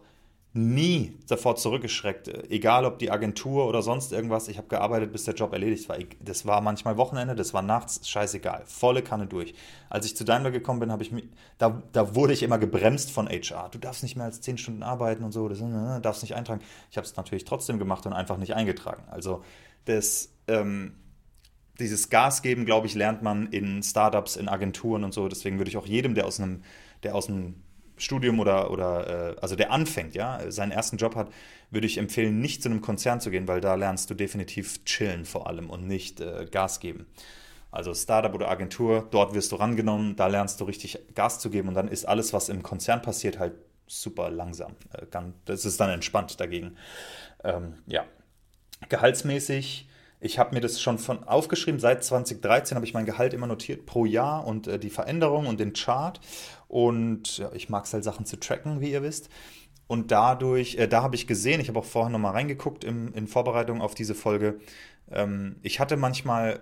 [0.54, 4.48] nie davor zurückgeschreckt, egal ob die Agentur oder sonst irgendwas.
[4.48, 5.96] Ich habe gearbeitet, bis der Job erledigt war.
[6.20, 9.54] Das war manchmal Wochenende, das war nachts, scheißegal, volle Kanne durch.
[9.88, 11.24] Als ich zu Daimler gekommen bin, habe ich mich,
[11.56, 13.70] da, da wurde ich immer gebremst von HR.
[13.70, 16.60] Du darfst nicht mehr als 10 Stunden arbeiten und so, das äh, darfst nicht eintragen.
[16.90, 19.04] Ich habe es natürlich trotzdem gemacht und einfach nicht eingetragen.
[19.10, 19.42] Also
[19.86, 20.96] das, ähm,
[21.78, 25.28] dieses Gas geben, glaube ich, lernt man in Startups, in Agenturen und so.
[25.28, 26.62] Deswegen würde ich auch jedem, der aus einem,
[27.02, 27.54] der aus einem
[27.96, 31.30] Studium oder, oder äh, also der anfängt, ja, seinen ersten Job hat,
[31.70, 35.24] würde ich empfehlen, nicht zu einem Konzern zu gehen, weil da lernst du definitiv chillen
[35.24, 37.06] vor allem und nicht äh, Gas geben.
[37.70, 41.68] Also Startup oder Agentur, dort wirst du rangenommen, da lernst du richtig Gas zu geben
[41.68, 43.54] und dann ist alles, was im Konzern passiert, halt
[43.86, 44.72] super langsam.
[44.92, 45.06] Äh,
[45.44, 46.76] das ist dann entspannt dagegen.
[47.44, 48.04] Ähm, ja,
[48.88, 49.88] gehaltsmäßig
[50.24, 53.86] ich habe mir das schon von aufgeschrieben, seit 2013 habe ich mein Gehalt immer notiert
[53.86, 56.20] pro Jahr und äh, die Veränderung und den Chart.
[56.72, 59.28] Und ja, ich mag es halt Sachen zu tracken, wie ihr wisst.
[59.88, 63.26] Und dadurch, äh, da habe ich gesehen, ich habe auch vorher nochmal reingeguckt im, in
[63.26, 64.58] Vorbereitung auf diese Folge,
[65.10, 66.60] ähm, ich hatte manchmal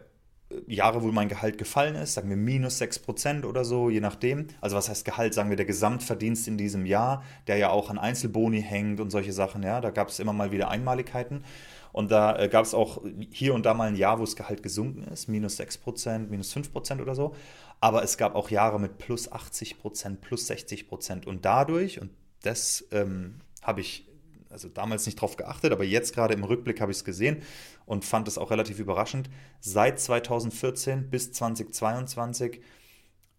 [0.50, 4.48] äh, Jahre, wo mein Gehalt gefallen ist, sagen wir minus 6% oder so, je nachdem.
[4.60, 7.96] Also was heißt Gehalt, sagen wir der Gesamtverdienst in diesem Jahr, der ja auch an
[7.96, 11.44] Einzelboni hängt und solche Sachen, ja, da gab es immer mal wieder Einmaligkeiten.
[11.92, 14.62] Und da äh, gab es auch hier und da mal ein Jahr, wo das Gehalt
[14.62, 17.34] gesunken ist, minus 6%, minus 5% oder so.
[17.80, 21.26] Aber es gab auch Jahre mit plus 80%, plus 60%.
[21.26, 22.10] Und dadurch, und
[22.42, 24.06] das ähm, habe ich
[24.50, 27.42] also damals nicht drauf geachtet, aber jetzt gerade im Rückblick habe ich es gesehen
[27.86, 29.30] und fand es auch relativ überraschend.
[29.60, 32.60] Seit 2014 bis 2022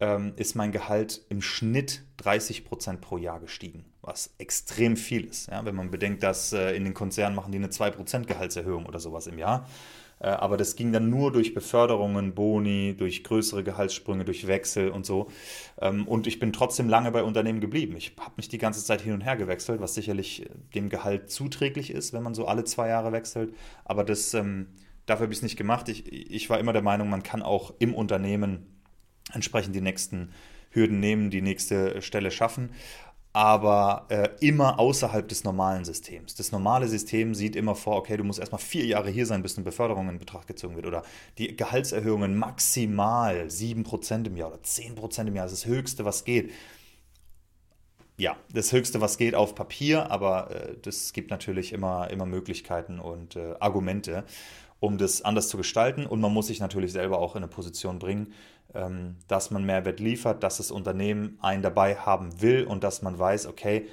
[0.01, 5.47] ähm, ist mein Gehalt im Schnitt 30 Prozent pro Jahr gestiegen, was extrem viel ist.
[5.49, 5.63] Ja?
[5.63, 9.27] Wenn man bedenkt, dass äh, in den Konzernen machen die eine 2% Gehaltserhöhung oder sowas
[9.27, 9.69] im Jahr.
[10.19, 15.05] Äh, aber das ging dann nur durch Beförderungen, Boni, durch größere Gehaltssprünge, durch Wechsel und
[15.05, 15.29] so.
[15.79, 17.95] Ähm, und ich bin trotzdem lange bei Unternehmen geblieben.
[17.95, 21.29] Ich habe mich die ganze Zeit hin und her gewechselt, was sicherlich äh, dem Gehalt
[21.29, 23.53] zuträglich ist, wenn man so alle zwei Jahre wechselt.
[23.85, 24.67] Aber das, ähm,
[25.05, 25.89] dafür habe ich es nicht gemacht.
[25.89, 28.70] Ich, ich war immer der Meinung, man kann auch im Unternehmen
[29.33, 30.31] entsprechend die nächsten
[30.71, 32.71] Hürden nehmen, die nächste Stelle schaffen
[33.33, 36.35] aber äh, immer außerhalb des normalen Systems.
[36.35, 39.55] Das normale System sieht immer vor, okay, du musst erstmal vier Jahre hier sein, bis
[39.55, 40.85] eine Beförderung in Betracht gezogen wird.
[40.85, 41.03] Oder
[41.37, 46.25] die Gehaltserhöhungen maximal 7% im Jahr oder 10% im Jahr, das ist das Höchste, was
[46.25, 46.51] geht.
[48.17, 52.99] Ja, das Höchste, was geht auf Papier, aber äh, das gibt natürlich immer, immer Möglichkeiten
[52.99, 54.25] und äh, Argumente,
[54.81, 56.05] um das anders zu gestalten.
[56.05, 58.33] Und man muss sich natürlich selber auch in eine Position bringen,
[59.27, 63.47] dass man Mehrwert liefert, dass das Unternehmen einen dabei haben will und dass man weiß,
[63.47, 63.87] okay,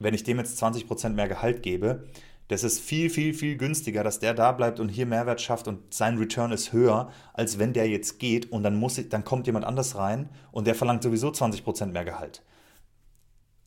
[0.00, 2.04] wenn ich dem jetzt 20% mehr Gehalt gebe,
[2.48, 5.92] das ist viel, viel, viel günstiger, dass der da bleibt und hier Mehrwert schafft und
[5.92, 9.46] sein Return ist höher, als wenn der jetzt geht und dann, muss ich, dann kommt
[9.46, 12.42] jemand anders rein und der verlangt sowieso 20% mehr Gehalt.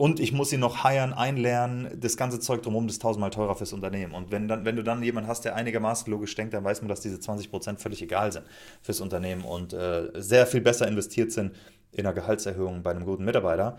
[0.01, 3.71] Und ich muss ihn noch heiern, einlernen, das ganze Zeug drumherum ist tausendmal teurer fürs
[3.71, 4.15] Unternehmen.
[4.15, 6.89] Und wenn, dann, wenn du dann jemanden hast, der einigermaßen logisch denkt, dann weiß man,
[6.89, 8.47] dass diese 20% völlig egal sind
[8.81, 11.55] fürs Unternehmen und äh, sehr viel besser investiert sind
[11.91, 13.77] in einer Gehaltserhöhung bei einem guten Mitarbeiter,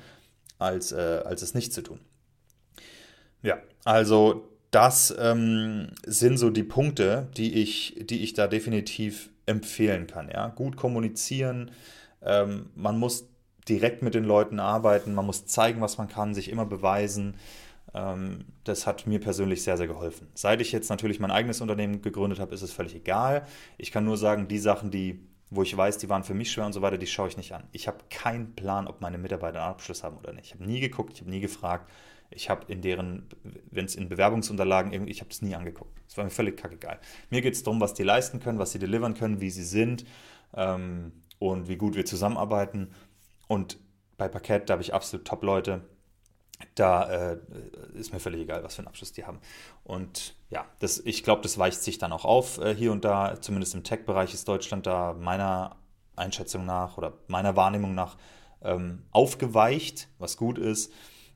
[0.60, 1.98] als, äh, als es nicht zu tun.
[3.42, 10.06] Ja, also das ähm, sind so die Punkte, die ich, die ich da definitiv empfehlen
[10.06, 10.30] kann.
[10.32, 10.50] Ja?
[10.50, 11.72] Gut kommunizieren,
[12.24, 13.26] ähm, man muss
[13.68, 17.36] direkt mit den Leuten arbeiten, man muss zeigen, was man kann, sich immer beweisen.
[17.94, 20.28] Ähm, das hat mir persönlich sehr, sehr geholfen.
[20.34, 23.46] Seit ich jetzt natürlich mein eigenes Unternehmen gegründet habe, ist es völlig egal.
[23.78, 26.66] Ich kann nur sagen, die Sachen, die, wo ich weiß, die waren für mich schwer
[26.66, 27.64] und so weiter, die schaue ich nicht an.
[27.72, 30.46] Ich habe keinen Plan, ob meine Mitarbeiter einen Abschluss haben oder nicht.
[30.46, 31.90] Ich habe nie geguckt, ich habe nie gefragt.
[32.34, 33.26] Ich habe in deren,
[33.70, 36.00] wenn es in Bewerbungsunterlagen irgendwie, ich habe das nie angeguckt.
[36.08, 36.98] Es war mir völlig kackegal.
[37.28, 40.06] Mir geht es darum, was die leisten können, was sie delivern können, wie sie sind
[40.54, 42.88] ähm, und wie gut wir zusammenarbeiten.
[43.52, 43.76] Und
[44.16, 45.82] bei Parkett, da habe ich absolut Top-Leute.
[46.74, 47.38] Da äh,
[47.92, 49.40] ist mir völlig egal, was für einen Abschluss die haben.
[49.84, 53.42] Und ja, das, ich glaube, das weicht sich dann auch auf äh, hier und da.
[53.42, 55.76] Zumindest im Tech-Bereich ist Deutschland da meiner
[56.16, 58.16] Einschätzung nach oder meiner Wahrnehmung nach
[58.62, 60.90] ähm, aufgeweicht, was gut ist.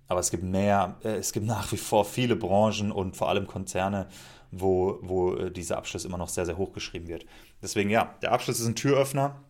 [0.09, 3.47] Aber es gibt mehr, äh, es gibt nach wie vor viele Branchen und vor allem
[3.47, 4.09] Konzerne,
[4.51, 7.27] wo, wo äh, dieser Abschluss immer noch sehr, sehr hoch geschrieben wird.
[7.61, 9.43] Deswegen ja, der Abschluss ist ein Türöffner.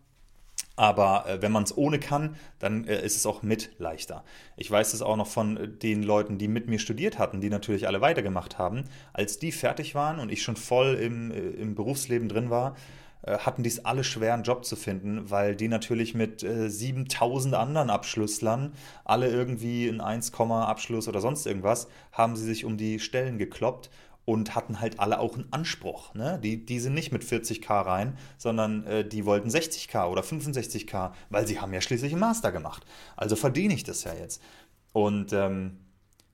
[0.77, 4.23] Aber äh, wenn man es ohne kann, dann äh, ist es auch mit leichter.
[4.55, 7.49] Ich weiß es auch noch von äh, den Leuten, die mit mir studiert hatten, die
[7.49, 8.85] natürlich alle weitergemacht haben.
[9.11, 12.75] Als die fertig waren und ich schon voll im, äh, im Berufsleben drin war,
[13.23, 16.69] äh, hatten die es alle schwer, einen Job zu finden, weil die natürlich mit äh,
[16.69, 18.73] 7000 anderen Abschlusslern,
[19.03, 23.89] alle irgendwie einen 1, Abschluss oder sonst irgendwas, haben sie sich um die Stellen gekloppt
[24.27, 26.13] und hatten halt alle auch einen Anspruch.
[26.13, 26.37] Ne?
[26.43, 31.47] Die, die sind nicht mit 40k rein, sondern äh, die wollten 60k oder 65k, weil
[31.47, 32.85] sie haben ja schließlich einen Master gemacht.
[33.15, 34.41] Also verdiene ich das ja jetzt.
[34.91, 35.77] Und ähm,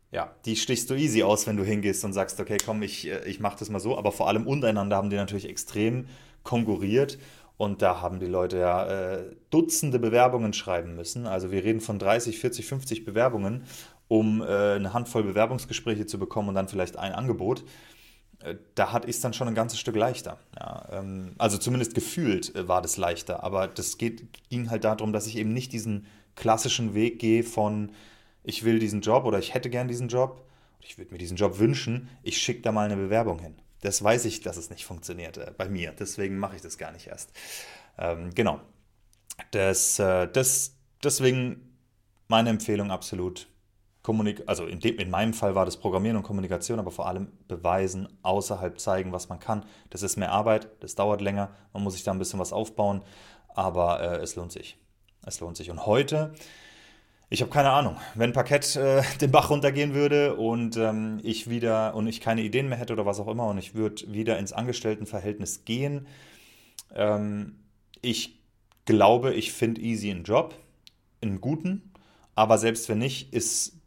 [0.09, 3.27] ja, die stichst du easy aus, wenn du hingehst und sagst, okay, komm, ich, äh,
[3.29, 3.95] ich mache das mal so.
[3.95, 6.07] Aber vor allem untereinander haben die natürlich extrem
[6.41, 7.19] konkurriert.
[7.57, 11.27] Und da haben die Leute ja äh, Dutzende Bewerbungen schreiben müssen.
[11.27, 13.65] Also wir reden von 30, 40, 50 Bewerbungen
[14.13, 17.63] um äh, eine Handvoll Bewerbungsgespräche zu bekommen und dann vielleicht ein Angebot,
[18.43, 20.37] äh, da hat ich es dann schon ein ganzes Stück leichter.
[20.55, 25.13] Ja, ähm, also zumindest gefühlt äh, war das leichter, aber das geht, ging halt darum,
[25.13, 26.05] dass ich eben nicht diesen
[26.35, 27.91] klassischen Weg gehe von
[28.43, 30.45] ich will diesen Job oder ich hätte gern diesen Job,
[30.79, 33.55] ich würde mir diesen Job wünschen, ich schicke da mal eine Bewerbung hin.
[33.81, 36.91] Das weiß ich, dass es nicht funktioniert äh, bei mir, deswegen mache ich das gar
[36.91, 37.31] nicht erst.
[37.97, 38.61] Ähm, genau.
[39.49, 41.73] Das, das, deswegen
[42.27, 43.47] meine Empfehlung absolut,
[44.03, 47.31] Kommunik also in, dem, in meinem Fall war das Programmieren und Kommunikation, aber vor allem
[47.47, 49.65] beweisen, außerhalb zeigen, was man kann.
[49.89, 53.01] Das ist mehr Arbeit, das dauert länger, man muss sich da ein bisschen was aufbauen,
[53.47, 54.77] aber äh, es lohnt sich.
[55.25, 55.71] Es lohnt sich.
[55.71, 56.33] Und heute,
[57.29, 61.95] ich habe keine Ahnung, wenn Parkett äh, den Bach runtergehen würde und ähm, ich wieder
[61.95, 64.51] und ich keine Ideen mehr hätte oder was auch immer und ich würde wieder ins
[64.51, 66.07] Angestelltenverhältnis gehen,
[66.93, 67.55] ähm,
[68.01, 68.37] ich
[68.83, 70.55] glaube, ich finde easy einen Job,
[71.21, 71.93] einen guten,
[72.35, 73.79] aber selbst wenn nicht, ist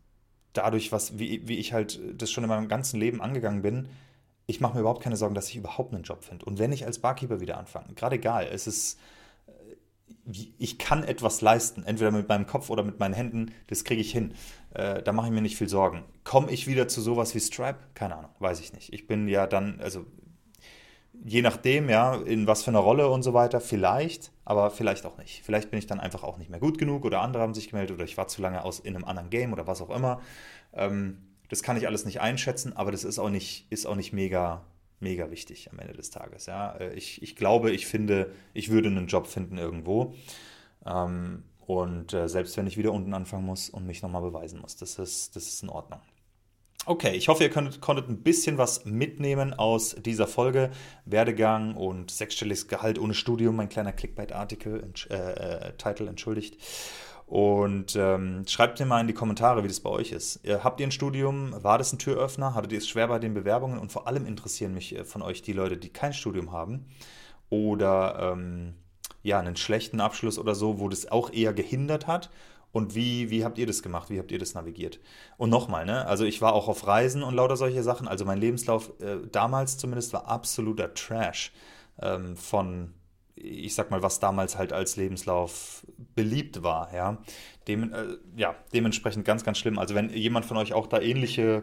[0.57, 3.89] dadurch, was, wie, wie ich halt das schon in meinem ganzen Leben angegangen bin,
[4.47, 6.45] ich mache mir überhaupt keine Sorgen, dass ich überhaupt einen Job finde.
[6.45, 8.99] Und wenn ich als Barkeeper wieder anfange, gerade egal, es ist,
[9.47, 14.01] äh, ich kann etwas leisten, entweder mit meinem Kopf oder mit meinen Händen, das kriege
[14.01, 14.35] ich hin.
[14.75, 16.05] Äh, da mache ich mir nicht viel Sorgen.
[16.23, 17.79] Komme ich wieder zu sowas wie Stripe?
[17.95, 18.93] Keine Ahnung, weiß ich nicht.
[18.93, 20.07] Ich bin ja dann, also
[21.25, 25.19] je nachdem, ja, in was für einer Rolle und so weiter, vielleicht, aber vielleicht auch
[25.19, 25.43] nicht.
[25.45, 27.97] Vielleicht bin ich dann einfach auch nicht mehr gut genug oder andere haben sich gemeldet
[27.97, 30.21] oder ich war zu lange aus in einem anderen Game oder was auch immer.
[30.73, 34.13] Ähm, das kann ich alles nicht einschätzen, aber das ist auch nicht, ist auch nicht
[34.13, 34.65] mega,
[35.01, 36.47] mega wichtig am Ende des Tages.
[36.47, 36.73] Ja.
[36.77, 40.15] Äh, ich, ich glaube, ich finde, ich würde einen Job finden irgendwo.
[40.85, 44.77] Ähm, und äh, selbst wenn ich wieder unten anfangen muss und mich nochmal beweisen muss,
[44.77, 46.01] das ist, das ist in Ordnung.
[46.89, 50.71] Okay, ich hoffe, ihr könnt, konntet ein bisschen was mitnehmen aus dieser Folge.
[51.05, 56.63] Werdegang und sechsstelliges Gehalt ohne Studium, mein kleiner Clickbait-Artikel, äh, äh, Titel, entschuldigt.
[57.27, 60.39] Und ähm, schreibt mir mal in die Kommentare, wie das bei euch ist.
[60.47, 61.61] Habt ihr ein Studium?
[61.61, 62.55] War das ein Türöffner?
[62.55, 63.81] Hattet ihr es schwer bei den Bewerbungen?
[63.81, 66.87] Und vor allem interessieren mich äh, von euch die Leute, die kein Studium haben
[67.51, 68.75] oder ähm,
[69.25, 72.31] ja, einen schlechten Abschluss oder so, wo das auch eher gehindert hat
[72.77, 74.11] und wie, wie habt ihr das gemacht?
[74.11, 75.01] Wie habt ihr das navigiert?
[75.39, 76.05] Und nochmal, ne?
[76.07, 78.07] Also ich war auch auf Reisen und lauter solche Sachen.
[78.07, 81.55] Also mein Lebenslauf äh, damals zumindest war absoluter Trash
[82.03, 82.93] ähm, von,
[83.35, 87.17] ich sag mal, was damals halt als Lebenslauf beliebt war, ja.
[87.67, 89.79] Dem, äh, ja, dementsprechend ganz, ganz schlimm.
[89.79, 91.63] Also wenn jemand von euch auch da ähnliche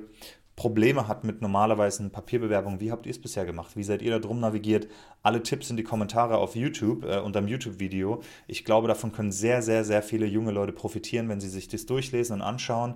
[0.55, 3.75] Probleme hat mit normalerweise Papierbewerbungen, wie habt ihr es bisher gemacht?
[3.75, 4.87] Wie seid ihr da drum navigiert?
[5.23, 8.21] Alle Tipps in die Kommentare auf YouTube, äh, unter dem YouTube-Video.
[8.47, 11.87] Ich glaube, davon können sehr, sehr, sehr viele junge Leute profitieren, wenn sie sich das
[11.87, 12.95] durchlesen und anschauen.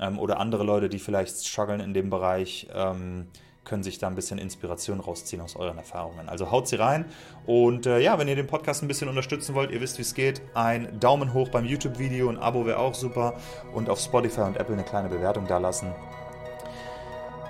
[0.00, 3.28] Ähm, oder andere Leute, die vielleicht strugglen in dem Bereich, ähm,
[3.64, 6.28] können sich da ein bisschen Inspiration rausziehen aus euren Erfahrungen.
[6.28, 7.04] Also haut sie rein.
[7.46, 10.14] Und äh, ja, wenn ihr den Podcast ein bisschen unterstützen wollt, ihr wisst, wie es
[10.14, 13.34] geht, ein Daumen hoch beim YouTube-Video, ein Abo wäre auch super.
[13.72, 15.92] Und auf Spotify und Apple eine kleine Bewertung da lassen.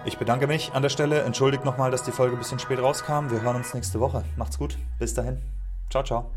[0.09, 1.21] Ich bedanke mich an der Stelle.
[1.21, 3.29] Entschuldigt nochmal, dass die Folge ein bisschen spät rauskam.
[3.29, 4.25] Wir hören uns nächste Woche.
[4.37, 4.79] Macht's gut.
[4.99, 5.43] Bis dahin.
[5.91, 6.31] Ciao, ciao.